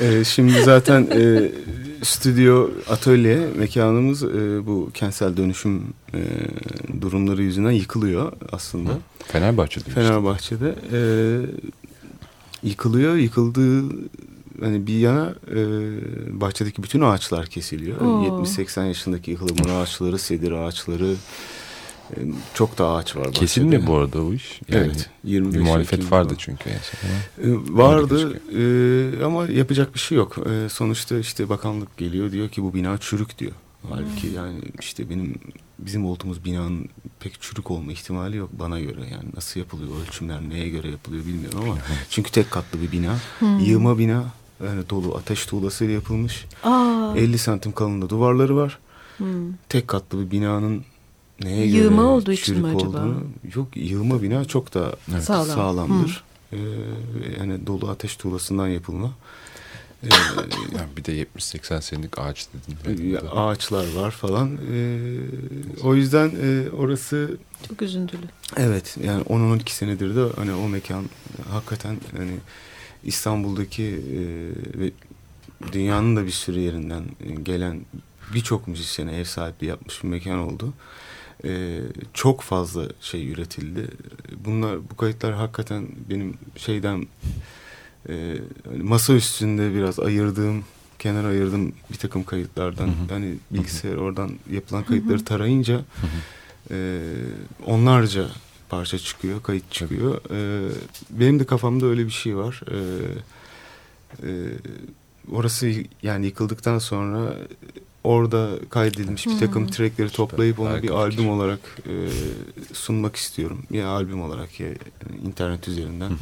Ee, 0.00 0.24
şimdi 0.24 0.62
zaten 0.62 1.08
e, 1.14 1.52
stüdyo, 2.02 2.70
atölye 2.88 3.38
mekanımız 3.56 4.22
e, 4.22 4.66
bu 4.66 4.90
kentsel 4.94 5.36
dönüşüm 5.36 5.82
e, 6.14 6.20
durumları 7.00 7.42
yüzünden 7.42 7.70
yıkılıyor 7.70 8.32
aslında. 8.52 8.90
Fenerbahçe'de 9.26 9.88
işte. 9.88 10.00
Fenerbahçe'de. 10.00 10.74
Ee, 10.92 11.40
yıkılıyor. 12.62 13.16
Yıkıldığı 13.16 13.84
hani 14.60 14.86
bir 14.86 14.98
yana 14.98 15.34
e, 15.50 15.60
bahçedeki 16.40 16.82
bütün 16.82 17.00
ağaçlar 17.00 17.46
kesiliyor. 17.46 18.00
Oo. 18.00 18.44
70-80 18.44 18.86
yaşındaki 18.86 19.34
ıhlamur 19.34 19.70
ağaçları, 19.70 20.18
sedir 20.18 20.52
ağaçları 20.52 21.14
e, 22.16 22.18
çok 22.54 22.78
da 22.78 22.90
ağaç 22.90 23.16
var 23.16 23.24
bahçede. 23.24 23.40
Kesilmiyor 23.40 23.86
bu 23.86 23.96
arada 23.96 24.22
o 24.22 24.32
iş. 24.32 24.60
Yani 24.68 24.86
evet. 24.86 25.10
25 25.24 25.54
bir 25.54 25.60
muhalefet 25.60 26.12
vardı 26.12 26.34
çünkü. 26.38 26.70
E, 26.70 26.76
vardı 27.68 28.40
e, 28.58 29.24
ama 29.24 29.46
yapacak 29.46 29.94
bir 29.94 30.00
şey 30.00 30.18
yok. 30.18 30.36
E, 30.38 30.68
sonuçta 30.68 31.18
işte 31.18 31.48
bakanlık 31.48 31.96
geliyor 31.96 32.32
diyor 32.32 32.48
ki 32.48 32.62
bu 32.62 32.74
bina 32.74 32.98
çürük 32.98 33.38
diyor. 33.38 33.52
Halbuki 33.88 34.26
yani 34.26 34.58
işte 34.80 35.10
benim 35.10 35.34
bizim 35.78 36.06
olduğumuz 36.06 36.44
binanın 36.44 36.88
pek 37.20 37.42
çürük 37.42 37.70
olma 37.70 37.92
ihtimali 37.92 38.36
yok 38.36 38.50
bana 38.52 38.80
göre 38.80 39.00
yani 39.00 39.24
nasıl 39.34 39.60
yapılıyor 39.60 39.90
ölçümler 40.02 40.40
neye 40.48 40.68
göre 40.68 40.90
yapılıyor 40.90 41.26
bilmiyorum 41.26 41.58
ama 41.62 41.78
çünkü 42.10 42.30
tek 42.30 42.50
katlı 42.50 42.82
bir 42.82 42.92
bina 42.92 43.16
yığma 43.60 43.98
bina 43.98 44.24
yani 44.66 44.90
dolu 44.90 45.14
ateş 45.16 45.46
tuğlasıyla 45.46 45.94
yapılmış 45.94 46.44
Aa, 46.64 47.12
50 47.16 47.38
santim 47.38 47.72
kalınlığında 47.72 48.08
duvarları 48.08 48.56
var 48.56 48.78
hmm. 49.16 49.52
tek 49.68 49.88
katlı 49.88 50.20
bir 50.20 50.30
binanın 50.30 50.84
neye 51.42 51.66
Yığma 51.66 51.96
göre 52.02 52.06
olduğu 52.06 52.32
için 52.32 52.58
mi 52.58 52.68
acaba? 52.68 52.88
olduğunu 52.88 53.22
yok 53.54 53.68
yığma 53.76 54.22
bina 54.22 54.44
çok 54.44 54.74
da 54.74 54.96
Evet. 55.12 55.24
Sağlam. 55.24 55.46
sağlamdır. 55.56 56.24
Ee, 56.52 56.56
yani 57.38 57.66
dolu 57.66 57.88
ateş 57.88 58.16
tuğlasından 58.16 58.68
yapılma. 58.68 59.10
Ee, 60.02 60.08
Yani 60.76 60.88
bir 60.96 61.04
de 61.04 61.22
70-80 61.38 61.82
senelik 61.82 62.18
ağaç 62.18 62.46
dedin. 62.86 63.10
ya, 63.10 63.20
ağaçlar 63.20 63.86
var 63.96 64.10
falan. 64.10 64.58
Ee, 64.72 65.18
o 65.82 65.94
yüzden 65.94 66.32
e, 66.42 66.70
orası 66.70 67.36
Çok 67.68 67.82
üzüntülü. 67.82 68.26
evet 68.56 68.96
yani 69.04 69.22
10-12 69.22 69.70
senedir 69.70 70.16
de 70.16 70.26
hani 70.36 70.52
o 70.52 70.68
mekan 70.68 71.04
hakikaten 71.52 71.96
hani 72.16 72.32
İstanbul'daki 73.04 73.82
e, 73.84 74.20
ve 74.80 74.90
dünyanın 75.72 76.16
da 76.16 76.26
bir 76.26 76.30
sürü 76.30 76.60
yerinden 76.60 77.02
e, 77.26 77.34
gelen 77.34 77.80
birçok 78.34 78.68
müzisyene 78.68 79.16
ev 79.16 79.24
sahipliği 79.24 79.66
yapmış 79.66 80.02
bir 80.02 80.08
mekan 80.08 80.38
oldu. 80.38 80.72
Ee, 81.44 81.80
çok 82.14 82.40
fazla 82.40 82.88
şey 83.00 83.30
üretildi. 83.30 83.88
Bunlar 84.44 84.90
bu 84.90 84.96
kayıtlar 84.96 85.34
hakikaten 85.34 85.88
benim 86.10 86.34
şeyden 86.56 87.06
e, 88.08 88.36
hani 88.70 88.82
masa 88.82 89.12
üstünde 89.12 89.74
biraz 89.74 90.00
ayırdığım 90.00 90.64
kenara 90.98 91.26
ayırdığım 91.26 91.72
bir 91.92 91.96
takım 91.96 92.24
kayıtlardan 92.24 92.86
Hı 92.86 92.90
hı. 92.90 93.14
hani 93.14 93.34
bilgisayar 93.50 93.96
oradan 93.96 94.30
yapılan 94.50 94.84
kayıtları 94.84 95.24
tarayınca 95.24 95.80
e, 96.70 97.00
onlarca 97.66 98.26
parça 98.70 98.98
çıkıyor, 98.98 99.42
kayıt 99.42 99.72
çıkıyor. 99.72 100.20
E, 100.30 100.68
benim 101.10 101.40
de 101.40 101.44
kafamda 101.46 101.86
öyle 101.86 102.06
bir 102.06 102.10
şey 102.10 102.36
var. 102.36 102.60
E, 102.70 102.78
e, 104.28 104.30
orası 105.32 105.72
yani 106.02 106.26
yıkıldıktan 106.26 106.78
sonra 106.78 107.36
orada 108.04 108.50
kaydedilmiş 108.70 109.26
bir 109.26 109.38
takım 109.38 109.66
Hı. 109.66 109.70
trackleri 109.70 110.08
Süper, 110.08 110.16
toplayıp 110.16 110.60
onu 110.60 110.68
harika 110.68 110.82
bir 110.82 110.88
fikir. 110.88 111.00
albüm 111.00 111.28
olarak 111.30 111.60
e, 111.88 111.94
sunmak 112.74 113.16
istiyorum. 113.16 113.62
Ya 113.70 113.88
albüm 113.88 114.22
olarak 114.22 114.60
ya 114.60 114.68
internet 115.24 115.68
üzerinden. 115.68 116.12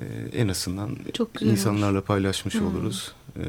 E, 0.00 0.04
en 0.32 0.48
azından 0.48 0.96
Çok 1.12 1.42
insanlarla 1.42 2.00
paylaşmış 2.00 2.54
Hı. 2.54 2.64
oluruz. 2.64 3.12
E, 3.36 3.42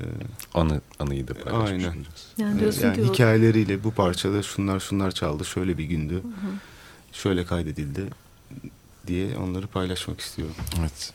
Anı, 0.54 0.82
anıyı 1.00 1.28
da 1.28 1.34
paylaşmış 1.34 1.72
Aynen. 1.72 1.88
olacağız. 1.88 2.28
Yani 2.38 2.60
diyorsun 2.60 2.82
yani 2.88 2.96
ki 2.96 3.04
hikayeleriyle 3.04 3.84
bu 3.84 3.92
parçada 3.92 4.44
şunlar 4.44 4.80
şunlar 4.80 5.12
çaldı, 5.12 5.46
şöyle 5.46 5.78
bir 5.78 5.84
gündü, 5.84 6.22
şöyle 7.14 7.46
kaydedildi 7.46 8.04
diye 9.08 9.38
onları 9.38 9.68
paylaşmak 9.68 10.20
istiyorum. 10.22 10.56
Evet. 10.80 11.14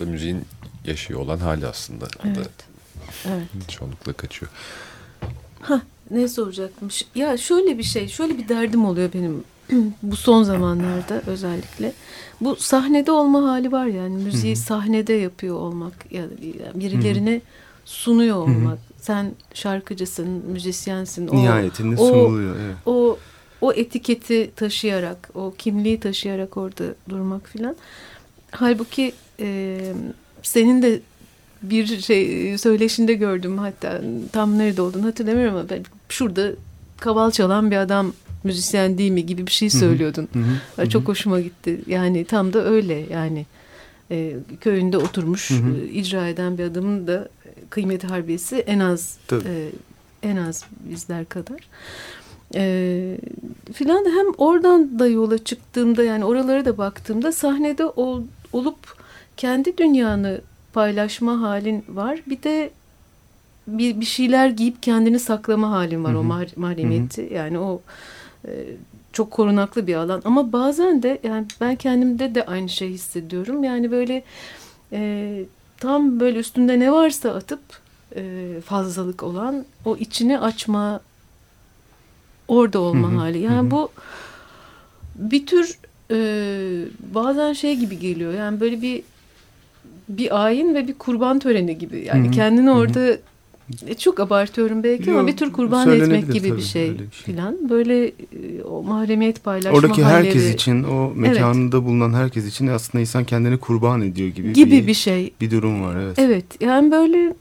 Bu 0.00 0.06
da 0.06 0.10
müziğin 0.10 0.44
yaşıyor 0.84 1.20
olan 1.20 1.38
hali 1.38 1.66
aslında. 1.66 2.04
O 2.04 2.24
da 2.24 2.28
Evet. 2.36 2.50
Evet. 3.26 3.68
çoğunlukla 3.68 4.12
kaçıyor. 4.12 4.52
Ne 6.10 6.28
soracakmış? 6.28 7.06
Ya 7.14 7.36
şöyle 7.36 7.78
bir 7.78 7.82
şey, 7.82 8.08
şöyle 8.08 8.38
bir 8.38 8.48
derdim 8.48 8.84
oluyor 8.84 9.10
benim 9.14 9.44
bu 10.02 10.16
son 10.16 10.42
zamanlarda 10.42 11.22
özellikle. 11.26 11.92
Bu 12.40 12.56
sahnede 12.56 13.12
olma 13.12 13.42
hali 13.42 13.72
var 13.72 13.86
yani 13.86 14.16
müziği 14.16 14.56
sahnede 14.56 15.12
yapıyor 15.12 15.56
olmak 15.56 16.12
ya 16.12 16.22
da 16.24 16.30
birilerine 16.80 17.40
sunuyor 17.84 18.36
olmak. 18.36 18.78
Sen 19.00 19.32
şarkıcısın, 19.54 20.28
müzisyensin. 20.28 21.28
O, 21.28 21.36
Nihayetinde 21.36 22.00
o- 22.00 22.08
sunuluyor. 22.08 22.56
Evet. 22.60 22.76
o 22.86 23.18
o 23.60 23.72
etiketi 23.72 24.50
taşıyarak, 24.56 25.30
o 25.34 25.54
kimliği 25.58 26.00
taşıyarak 26.00 26.56
orada 26.56 26.84
durmak 27.08 27.48
filan. 27.48 27.76
Halbuki 28.50 29.12
e, 29.40 29.78
senin 30.42 30.82
de 30.82 31.00
bir 31.62 32.00
şey 32.00 32.58
söyleşinde 32.58 33.14
gördüm 33.14 33.58
hatta 33.58 34.00
tam 34.32 34.58
nerede 34.58 34.82
olduğunu 34.82 35.06
hatırlamıyorum 35.06 35.56
ama 35.56 35.70
ben 35.70 35.84
şurada 36.08 36.52
kaval 37.00 37.30
çalan 37.30 37.70
bir 37.70 37.76
adam 37.76 38.12
müzisyen 38.44 38.98
değil 38.98 39.10
mi 39.10 39.26
gibi 39.26 39.46
bir 39.46 39.52
şey 39.52 39.70
söylüyordun. 39.70 40.28
Hı 40.32 40.38
hı, 40.38 40.82
hı 40.82 40.88
Çok 40.88 41.08
hoşuma 41.08 41.40
gitti. 41.40 41.80
Yani 41.86 42.24
tam 42.24 42.52
da 42.52 42.64
öyle 42.64 43.06
yani 43.12 43.46
e, 44.10 44.34
köyünde 44.60 44.98
oturmuş 44.98 45.50
Hı 45.50 45.54
hı. 45.54 45.76
e, 45.80 45.88
icra 45.88 46.28
eden 46.28 46.58
bir 46.58 46.64
adamın 46.64 47.06
da 47.06 47.28
kıymeti 47.70 48.06
harbiyesi 48.06 48.56
en 48.56 48.78
az 48.78 49.18
Tabii. 49.26 49.48
e, 49.48 49.68
en 50.22 50.36
az 50.36 50.64
bizler 50.90 51.24
kadar. 51.24 51.60
E, 52.54 53.16
filan 53.72 54.04
hem 54.04 54.26
oradan 54.38 54.98
da 54.98 55.06
yola 55.06 55.38
çıktığımda 55.38 56.02
yani 56.02 56.24
oralara 56.24 56.64
da 56.64 56.78
baktığımda 56.78 57.32
sahnede 57.32 57.84
ol, 57.84 58.22
olup 58.52 58.78
kendi 59.36 59.78
dünyanı 59.78 60.40
paylaşma 60.72 61.40
halin 61.40 61.84
var. 61.88 62.20
Bir 62.26 62.42
de 62.42 62.70
bir, 63.66 64.00
bir 64.00 64.06
şeyler 64.06 64.48
giyip 64.48 64.82
kendini 64.82 65.18
saklama 65.18 65.70
halin 65.70 66.04
var 66.04 66.14
Hı 66.14 66.18
o 66.18 66.22
hı. 66.22 66.26
mah- 66.28 66.58
mahremiyeti. 66.58 67.28
Yani 67.34 67.58
o 67.58 67.80
e, 68.48 68.50
çok 69.12 69.30
korunaklı 69.30 69.86
bir 69.86 69.94
alan. 69.94 70.22
Ama 70.24 70.52
bazen 70.52 71.02
de 71.02 71.18
yani 71.22 71.46
ben 71.60 71.76
kendimde 71.76 72.34
de 72.34 72.46
aynı 72.46 72.68
şeyi 72.68 72.92
hissediyorum. 72.92 73.64
Yani 73.64 73.90
böyle 73.90 74.22
e, 74.92 75.42
tam 75.78 76.20
böyle 76.20 76.38
üstünde 76.38 76.78
ne 76.80 76.92
varsa 76.92 77.30
atıp 77.34 77.60
e, 78.16 78.52
fazlalık 78.64 79.22
olan 79.22 79.64
o 79.84 79.96
içini 79.96 80.38
açma 80.38 81.00
orada 82.50 82.80
olma 82.80 83.08
Hı 83.08 83.12
hı, 83.12 83.16
hali. 83.16 83.38
hı 83.38 83.42
Yani 83.42 83.66
hı. 83.66 83.70
bu 83.70 83.90
bir 85.14 85.46
tür 85.46 85.78
e, 86.10 86.18
bazen 87.14 87.52
şey 87.52 87.76
gibi 87.76 87.98
geliyor. 87.98 88.34
Yani 88.34 88.60
böyle 88.60 88.82
bir 88.82 89.02
bir 90.08 90.44
ayin 90.44 90.74
ve 90.74 90.88
bir 90.88 90.94
kurban 90.94 91.38
töreni 91.38 91.78
gibi. 91.78 92.04
Yani 92.06 92.24
Hı 92.24 92.28
hı, 92.28 92.32
kendini 92.32 92.68
hı 92.68 92.74
hı. 92.74 92.78
orada 92.78 93.18
e, 93.86 93.94
çok 93.94 94.20
abartıyorum 94.20 94.82
belki 94.82 95.10
ama 95.10 95.20
Yok, 95.20 95.28
bir 95.28 95.36
tür 95.36 95.52
kurban 95.52 95.90
etmek 95.90 96.32
gibi 96.32 96.44
bir 96.44 96.50
tabii, 96.50 96.62
şey 96.62 96.90
bir 96.90 96.98
şey. 96.98 97.06
filan. 97.08 97.70
Böyle 97.70 98.06
e, 98.06 98.12
o 98.70 98.82
mahremiyet 98.82 99.44
paylaşma 99.44 99.78
Oradaki 99.78 100.04
herkes 100.04 100.42
halleri 100.42 100.54
için, 100.54 100.82
o 100.84 101.12
mekanında 101.14 101.84
bulunan 101.84 102.12
herkes 102.12 102.46
için 102.46 102.66
aslında 102.66 103.00
insan 103.00 103.24
kendini 103.24 103.58
kurban 103.58 104.02
ediyor 104.02 104.28
gibi, 104.28 104.52
gibi 104.52 104.70
bir, 104.70 104.86
bir 104.86 104.94
şey. 104.94 105.32
bir 105.40 105.50
durum 105.50 105.82
var. 105.82 105.96
Evet. 105.96 106.18
Evet 106.18 106.44
yani 106.60 106.90
böyle 106.90 107.34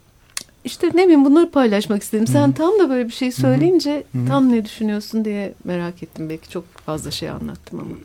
işte 0.70 0.88
ne 0.94 1.04
bileyim 1.04 1.26
bunları 1.26 1.52
paylaşmak 1.52 2.04
istedim. 2.04 2.28
Sen 2.28 2.48
Hı 2.48 2.52
hı. 2.52 2.54
tam 2.54 2.80
da 2.80 2.90
böyle 2.90 3.08
bir 3.08 3.14
şey 3.14 3.32
söyleyince 3.32 4.04
Hı 4.12 4.18
hı. 4.18 4.28
tam 4.28 4.52
ne 4.52 4.66
düşünüyorsun 4.66 5.26
diye 5.26 5.54
merak 5.64 6.04
ettim. 6.04 6.30
Belki 6.30 6.50
çok 6.50 6.68
fazla 6.78 7.12
şey 7.12 7.30
anlattım 7.30 7.80
ama. 7.80 7.96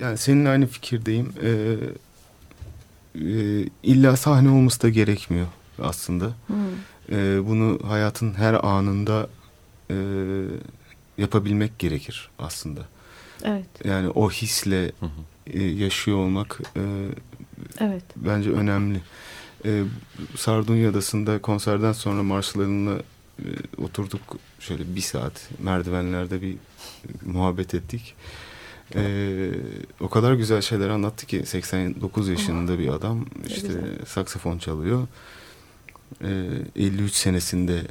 Yani 0.00 0.18
seninle 0.18 0.48
aynı 0.48 0.66
fikirdeyim. 0.66 1.32
Ee, 1.42 1.76
e, 3.14 3.64
illa 3.82 4.16
sahne 4.16 4.50
olması 4.50 4.82
da 4.82 4.88
gerekmiyor 4.88 5.46
aslında. 5.82 6.24
Hı. 6.24 6.54
Ee, 7.12 7.46
bunu 7.48 7.78
hayatın 7.88 8.34
her 8.34 8.54
anında 8.66 9.28
e, 9.90 9.96
yapabilmek 11.18 11.78
gerekir 11.78 12.30
aslında. 12.38 12.80
Evet, 13.44 13.66
Yani 13.84 14.08
o 14.08 14.30
hisle 14.30 14.84
Hı 14.84 15.06
hı. 15.06 15.10
e, 15.46 15.62
yaşıyor 15.64 16.18
olmak 16.18 16.60
e, 16.76 16.80
evet. 17.80 18.04
bence 18.16 18.50
önemli. 18.50 19.00
E, 19.64 19.84
Sardunya 20.36 20.90
Adası'nda 20.90 21.42
konserden 21.42 21.92
sonra 21.92 22.22
Marshall'ınla 22.22 22.98
e, 23.38 23.48
oturduk 23.78 24.20
şöyle 24.60 24.96
bir 24.96 25.00
saat 25.00 25.50
merdivenlerde 25.58 26.42
bir 26.42 26.52
e, 26.52 26.56
muhabbet 27.24 27.74
ettik. 27.74 28.14
E, 28.94 29.50
o 30.00 30.08
kadar 30.08 30.34
güzel 30.34 30.60
şeyler 30.60 30.88
anlattı 30.88 31.26
ki 31.26 31.42
89 31.46 32.28
yaşında 32.28 32.78
bir 32.78 32.88
adam 32.88 33.26
işte 33.46 33.66
güzel. 33.66 34.06
saksafon 34.06 34.58
çalıyor. 34.58 35.06
E, 36.22 36.48
53 36.76 37.12
senesinde 37.12 37.82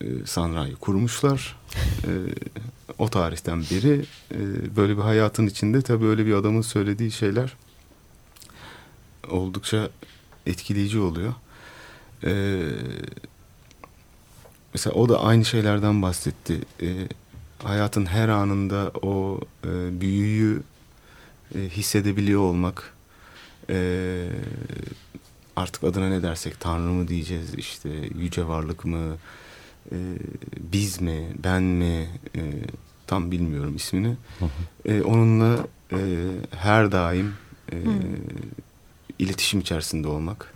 e, 0.00 0.26
Sanra'yı 0.26 0.76
kurmuşlar. 0.76 1.56
E, 2.04 2.12
o 2.98 3.08
tarihten 3.08 3.60
beri 3.60 4.04
e, 4.34 4.76
böyle 4.76 4.96
bir 4.96 5.02
hayatın 5.02 5.46
içinde 5.46 5.82
tabii 5.82 6.06
öyle 6.06 6.26
bir 6.26 6.34
adamın 6.34 6.62
söylediği 6.62 7.10
şeyler 7.10 7.56
oldukça 9.30 9.90
etkileyici 10.46 10.98
oluyor. 10.98 11.34
Ee, 12.24 12.58
mesela 14.74 14.94
o 14.94 15.08
da 15.08 15.22
aynı 15.22 15.44
şeylerden 15.44 16.02
bahsetti. 16.02 16.60
Ee, 16.82 17.08
hayatın 17.62 18.06
her 18.06 18.28
anında 18.28 18.92
o 19.02 19.40
e, 19.64 20.00
büyüyü 20.00 20.62
e, 21.54 21.58
hissedebiliyor 21.58 22.40
olmak, 22.40 22.94
e, 23.70 24.28
artık 25.56 25.84
adına 25.84 26.08
ne 26.08 26.22
dersek 26.22 26.60
Tanrı 26.60 26.90
mı 26.90 27.08
diyeceğiz 27.08 27.54
işte 27.54 27.88
yüce 28.18 28.48
varlık 28.48 28.84
mı 28.84 29.16
e, 29.92 29.96
biz 30.72 31.00
mi 31.00 31.28
ben 31.44 31.62
mi 31.62 32.08
e, 32.36 32.42
tam 33.06 33.30
bilmiyorum 33.30 33.76
ismini. 33.76 34.16
Hı 34.38 34.44
hı. 34.44 34.92
E, 34.92 35.02
onunla 35.02 35.66
e, 35.92 35.98
her 36.50 36.92
daim 36.92 37.34
e, 37.72 37.76
Hı. 37.76 37.90
İletişim 39.20 39.60
içerisinde 39.60 40.08
olmak. 40.08 40.54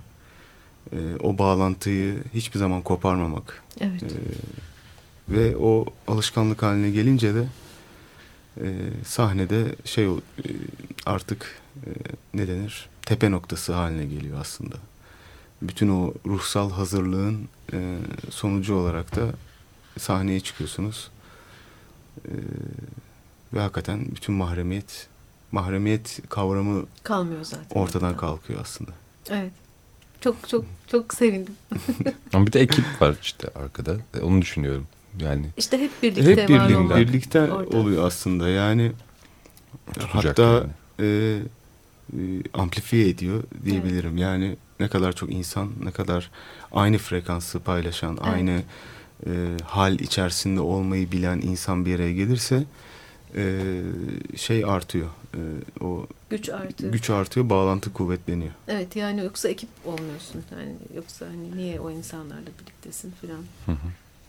E, 0.93 0.97
o 1.21 1.39
bağlantıyı 1.39 2.25
hiçbir 2.35 2.59
zaman 2.59 2.83
koparmamak. 2.83 3.63
Evet. 3.81 4.03
E, 4.03 4.09
ve 5.29 5.57
o 5.57 5.87
alışkanlık 6.09 6.63
haline 6.63 6.91
gelince 6.91 7.35
de 7.35 7.47
e, 8.61 8.67
sahnede 9.05 9.75
şey 9.85 10.05
e, 10.05 10.11
artık 11.07 11.63
e, 11.87 11.91
ne 12.35 12.49
denir 12.49 12.89
tepe 13.03 13.31
noktası 13.31 13.73
haline 13.73 14.07
geliyor 14.07 14.39
aslında. 14.41 14.77
Bütün 15.63 15.89
o 15.89 16.15
ruhsal 16.27 16.71
hazırlığın 16.71 17.49
e, 17.73 17.97
sonucu 18.31 18.75
olarak 18.75 19.17
da 19.17 19.23
sahneye 19.99 20.41
çıkıyorsunuz. 20.41 21.11
E, 22.25 22.33
ve 23.55 23.61
hakikaten 23.61 24.07
bütün 24.17 24.35
mahremiyet 24.35 25.09
mahremiyet 25.55 26.21
kavramı 26.29 26.85
Kalmıyor 27.03 27.45
zaten. 27.45 27.81
ortadan 27.81 28.09
ortada. 28.09 28.21
kalkıyor 28.21 28.61
aslında. 28.63 28.91
Evet. 29.31 29.53
Çok 30.21 30.49
çok 30.49 30.65
çok 30.87 31.15
sevindim. 31.15 31.55
Ama 32.33 32.47
bir 32.47 32.53
de 32.53 32.61
ekip 32.61 32.85
var 33.03 33.15
işte 33.23 33.49
arkada. 33.55 33.97
E, 34.15 34.21
Onu 34.21 34.43
düşünüyorum. 34.43 34.87
Yani 35.21 35.47
İşte 35.57 35.79
hep 35.81 35.91
birlikte 36.03 36.31
Hep 36.33 36.39
var 36.39 36.49
birlikte, 36.49 36.77
olmak. 36.79 36.97
birlikte 36.99 37.53
orada. 37.53 37.77
oluyor 37.77 38.07
aslında. 38.07 38.49
Yani 38.49 38.93
tutacak 39.95 40.13
hatta 40.39 40.43
yani. 40.43 40.69
e, 41.01 41.39
e, 42.13 42.21
amplifiye 42.55 43.09
ediyor 43.09 43.43
diyebilirim. 43.65 44.17
Yani 44.19 44.57
ne 44.81 44.89
kadar 44.89 45.13
çok 45.13 45.33
insan, 45.33 45.71
ne 45.85 45.91
kadar 45.91 46.31
aynı 46.73 46.99
frekansı 46.99 47.61
paylaşan, 47.61 48.19
Evet. 48.25 48.35
aynı 48.35 48.63
e, 49.27 49.31
hal 49.65 49.99
içerisinde 49.99 50.61
olmayı 50.61 51.13
bilen 51.13 51.41
insan 51.41 51.87
bir 51.87 51.95
araya 51.97 52.13
gelirse 52.13 52.65
e, 53.37 53.83
şey 54.37 54.65
artıyor. 54.65 55.09
E, 55.35 55.39
o 55.85 56.07
Güç 56.31 56.49
artıyor. 56.49 56.93
güç 56.93 57.11
artıyor, 57.11 57.51
bağlantı 57.51 57.93
kuvvetleniyor. 57.93 58.53
Evet 58.69 58.97
yani 58.97 59.21
yoksa 59.25 59.49
ekip 59.49 59.69
olmuyorsun. 59.85 60.45
Yani 60.53 60.75
yoksa 60.97 61.27
hani 61.27 61.57
niye 61.57 61.81
o 61.81 61.91
insanlarla 61.91 62.47
birliktesin 62.61 63.13
hı. 63.73 63.77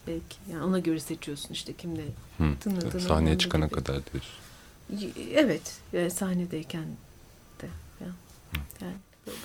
Belki 0.07 0.37
yani 0.51 0.63
ona 0.63 0.79
göre 0.79 0.99
seçiyorsun 0.99 1.53
işte 1.53 1.73
kimle 1.73 2.03
Hı. 2.37 2.43
tınladığını. 2.59 3.01
Sahneye 3.01 3.37
çıkana 3.37 3.65
gibi. 3.65 3.75
kadar 3.75 4.01
diyorsun. 4.13 4.33
Evet 5.33 5.73
yani 5.93 6.11
sahnedeyken 6.11 6.85
de. 7.61 7.67
Yani 8.81 8.93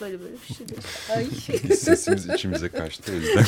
böyle 0.01 0.21
böyle 0.21 0.35
bir 0.49 0.55
şeyler. 0.55 0.77
Ay. 1.17 1.77
Sesimiz 1.77 2.29
içimize 2.29 2.69
kaçtı 2.69 3.13
o 3.13 3.15
yüzden. 3.15 3.45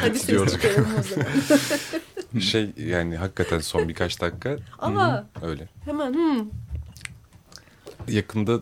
Hadi 0.00 0.18
ses 0.18 0.52
çıkaralım 0.52 0.88
o 0.98 1.02
zaman. 1.02 1.26
şey 2.40 2.70
yani 2.76 3.16
hakikaten 3.16 3.58
son 3.58 3.88
birkaç 3.88 4.20
dakika. 4.20 4.56
Aa. 4.78 4.90
Hı 4.90 5.24
hı, 5.40 5.46
Öyle. 5.46 5.68
Hemen 5.84 6.14
hmm. 6.14 6.46
Yakında 8.08 8.60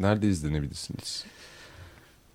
nerede 0.00 0.28
izlenebilirsiniz? 0.28 1.24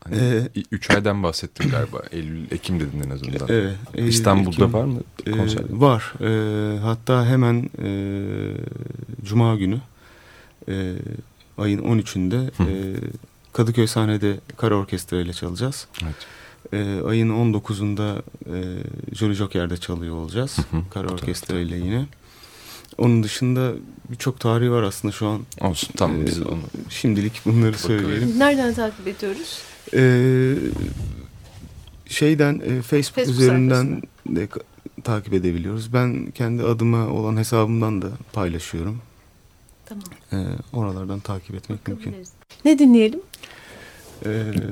Hani 0.04 0.16
Ee, 0.16 0.48
üç 0.72 0.90
aydan 0.92 1.24
bahsettin 1.24 1.70
galiba. 1.70 2.02
Eylül, 2.12 2.52
Ekim 2.52 2.80
dedin 2.80 3.04
en 3.06 3.10
azından. 3.10 3.48
Evet, 3.50 3.76
Eylül, 3.94 4.08
İstanbul'da 4.10 4.56
Ekim, 4.66 4.74
var 4.74 4.84
mı 4.84 5.00
e, 5.26 5.32
konser? 5.32 5.64
var. 5.70 6.14
E, 6.22 6.80
hatta 6.80 7.26
hemen 7.26 7.70
e, 7.84 7.90
Cuma 9.26 9.56
günü 9.56 9.80
e, 10.68 10.94
ayın 11.58 11.80
13'ünde 11.80 12.52
Hı. 12.58 12.64
e, 12.64 12.96
Kadıköy 13.54 13.88
sahnede 13.88 14.40
kara 14.58 14.76
orkestra 14.76 15.18
ile 15.18 15.34
çalacağız. 15.34 15.88
Evet. 16.04 16.16
E, 16.74 17.02
ayın 17.08 17.30
19'unda 17.30 18.22
e, 18.46 18.58
Jolly 19.16 19.34
Joker'de 19.34 19.78
çalıyor 19.78 20.16
olacağız. 20.16 20.58
Hı 20.58 20.78
hı. 20.78 20.82
Kara 20.90 21.08
orkestra 21.08 21.60
ile 21.60 21.78
yine. 21.78 22.06
Onun 22.98 23.24
dışında 23.24 23.72
birçok 24.10 24.40
tarihi 24.40 24.72
var 24.72 24.84
aslında 24.84 25.12
şu 25.12 25.28
an. 25.28 25.42
Olsun 25.62 25.94
tamam 25.98 26.22
e, 26.22 26.26
biz 26.26 26.42
onu 26.42 26.60
Şimdilik 26.90 27.42
bunları 27.46 27.74
Bakalım. 27.74 28.00
söyleyelim. 28.00 28.40
Nereden 28.40 28.74
takip 28.74 29.08
ediyoruz? 29.08 29.60
Ee, 29.94 30.56
şeyden 32.08 32.60
e, 32.60 32.82
Facebook, 32.82 33.16
Facebook 33.16 33.28
üzerinden 33.42 34.02
de 34.28 34.48
takip 35.04 35.34
edebiliyoruz. 35.34 35.94
Ben 35.94 36.32
kendi 36.32 36.64
adıma 36.64 37.08
olan 37.08 37.38
hesabımdan 37.38 38.02
da 38.02 38.08
paylaşıyorum. 38.34 39.02
Tamam. 39.86 40.04
Ee, 40.34 40.38
oralardan 40.74 41.20
takip 41.20 41.56
etmek 41.56 41.88
mümkün. 41.88 42.16
Ne 42.66 42.80
dinleyelim? 42.80 43.22
Ee, 44.26 44.30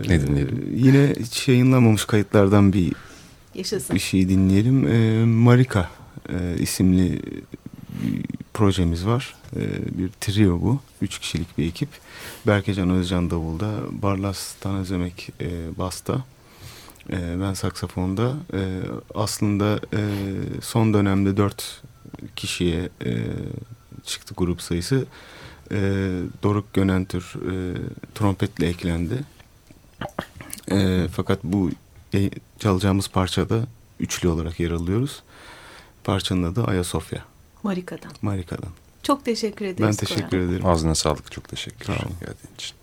Ne 0.07 0.21
dinleyelim? 0.21 0.71
Yine 0.75 1.13
hiç 1.19 1.47
yayınlanmamış 1.47 2.05
kayıtlardan 2.05 2.73
bir 2.73 2.93
Yaşasın. 3.55 3.95
bir 3.95 3.99
şey 3.99 4.29
dinleyelim. 4.29 4.87
Ee, 4.87 5.25
Marika 5.25 5.89
e, 6.29 6.55
isimli 6.59 7.21
bir 8.03 8.21
projemiz 8.53 9.05
var. 9.05 9.35
Ee, 9.55 9.59
bir 9.97 10.09
trio 10.21 10.61
bu. 10.61 10.79
Üç 11.01 11.19
kişilik 11.19 11.57
bir 11.57 11.67
ekip. 11.67 11.89
Berkecan 12.47 12.89
Özcan 12.89 13.29
Davul'da, 13.29 13.71
Barlas 13.91 14.53
Tanözemek 14.55 15.29
e, 15.41 15.49
Basta, 15.77 16.23
e, 17.09 17.41
ben 17.41 17.53
saksafonda. 17.53 18.33
E, 18.53 18.79
aslında 19.15 19.79
e, 19.93 20.01
son 20.61 20.93
dönemde 20.93 21.37
dört 21.37 21.81
kişiye 22.35 22.89
e, 23.05 23.23
çıktı 24.05 24.33
grup 24.37 24.61
sayısı. 24.61 25.05
E, 25.71 25.77
Doruk 26.43 26.73
Gönentür 26.73 27.33
e, 27.51 27.53
trompetle 28.15 28.67
eklendi. 28.67 29.15
E, 30.71 31.07
fakat 31.15 31.39
bu 31.43 31.71
e, 32.13 32.29
çalacağımız 32.59 33.07
parçada 33.07 33.59
üçlü 33.99 34.27
olarak 34.29 34.59
yer 34.59 34.71
alıyoruz. 34.71 35.23
Parçanın 36.03 36.43
adı 36.43 36.63
Ayasofya. 36.63 37.23
Marika'dan. 37.63 38.11
Marika'dan. 38.21 38.69
Çok 39.03 39.25
teşekkür 39.25 39.65
ederiz. 39.65 39.99
Ben 39.99 40.05
teşekkür 40.05 40.29
Koray. 40.29 40.45
ederim. 40.45 40.65
ağzına 40.65 40.95
sağlık. 40.95 41.31
Çok 41.31 41.47
teşekkürler 41.49 41.97
Sağ 41.97 42.03
olun. 42.05 42.15
geldiğin 42.19 42.55
için. 42.55 42.75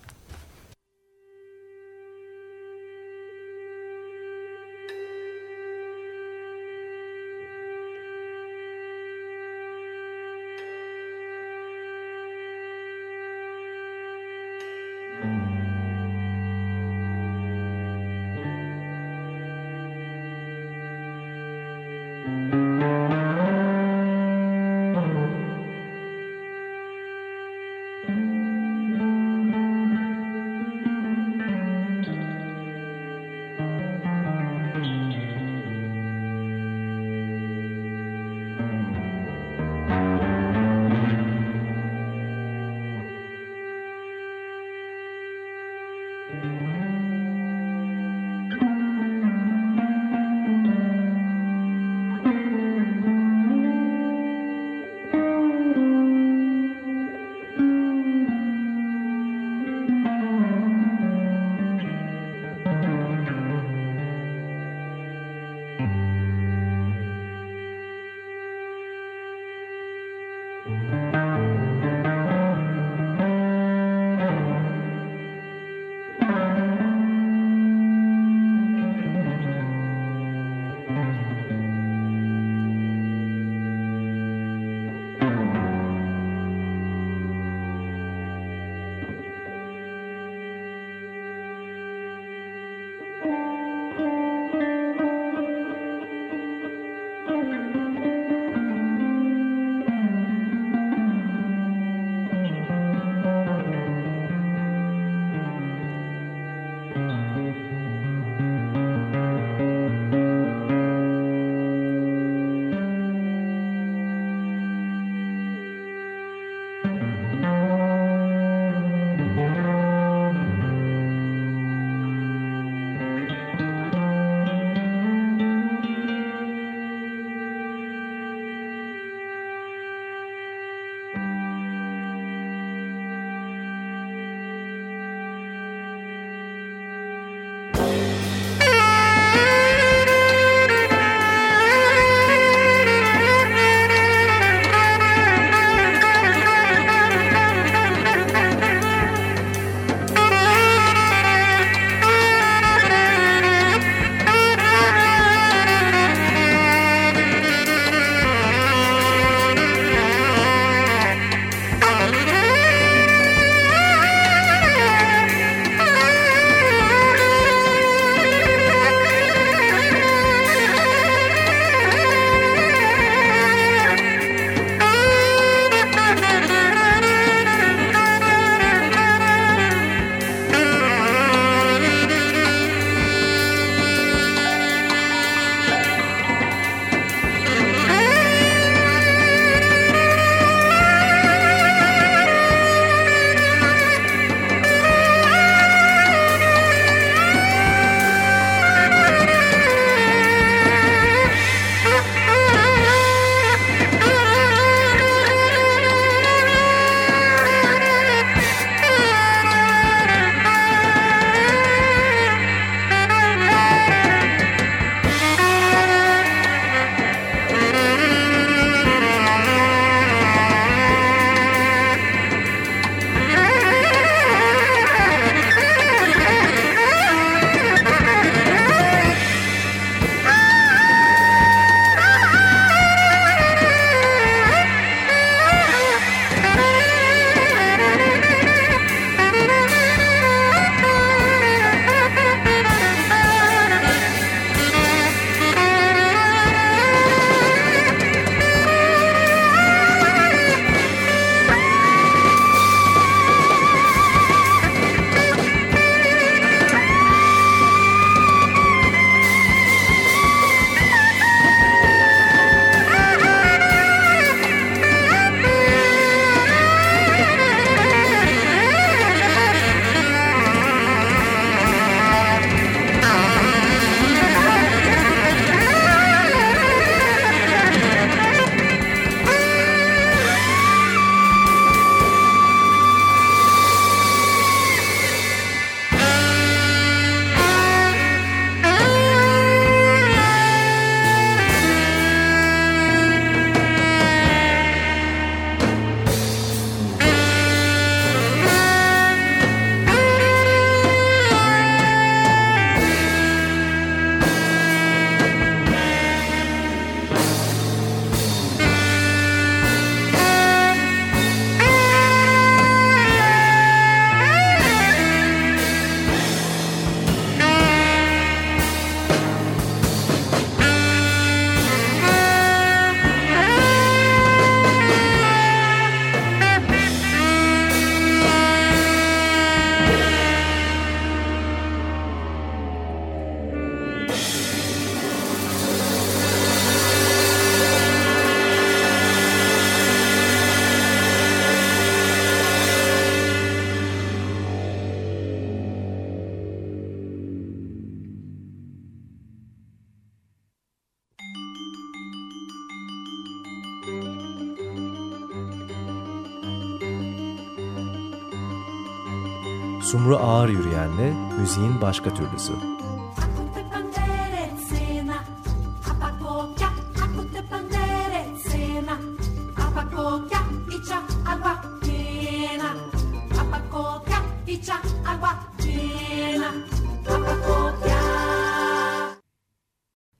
Sumru 360.07 360.19
Ağır 360.19 360.49
Yürüyen'le 360.49 361.37
müziğin 361.39 361.81
başka 361.81 362.13
türlüsü. 362.13 362.53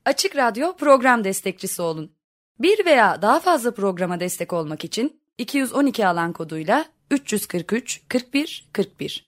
Açık 0.05 0.35
Radyo 0.35 0.75
program 0.75 1.23
destekçisi 1.23 1.81
olun. 1.81 2.11
Bir 2.59 2.85
veya 2.85 3.21
daha 3.21 3.39
fazla 3.39 3.73
programa 3.73 4.19
destek 4.19 4.53
olmak 4.53 4.83
için 4.83 5.21
212 5.37 6.07
alan 6.07 6.33
koduyla 6.33 6.85
343 7.11 8.01
41 8.09 8.69
41 8.73 9.26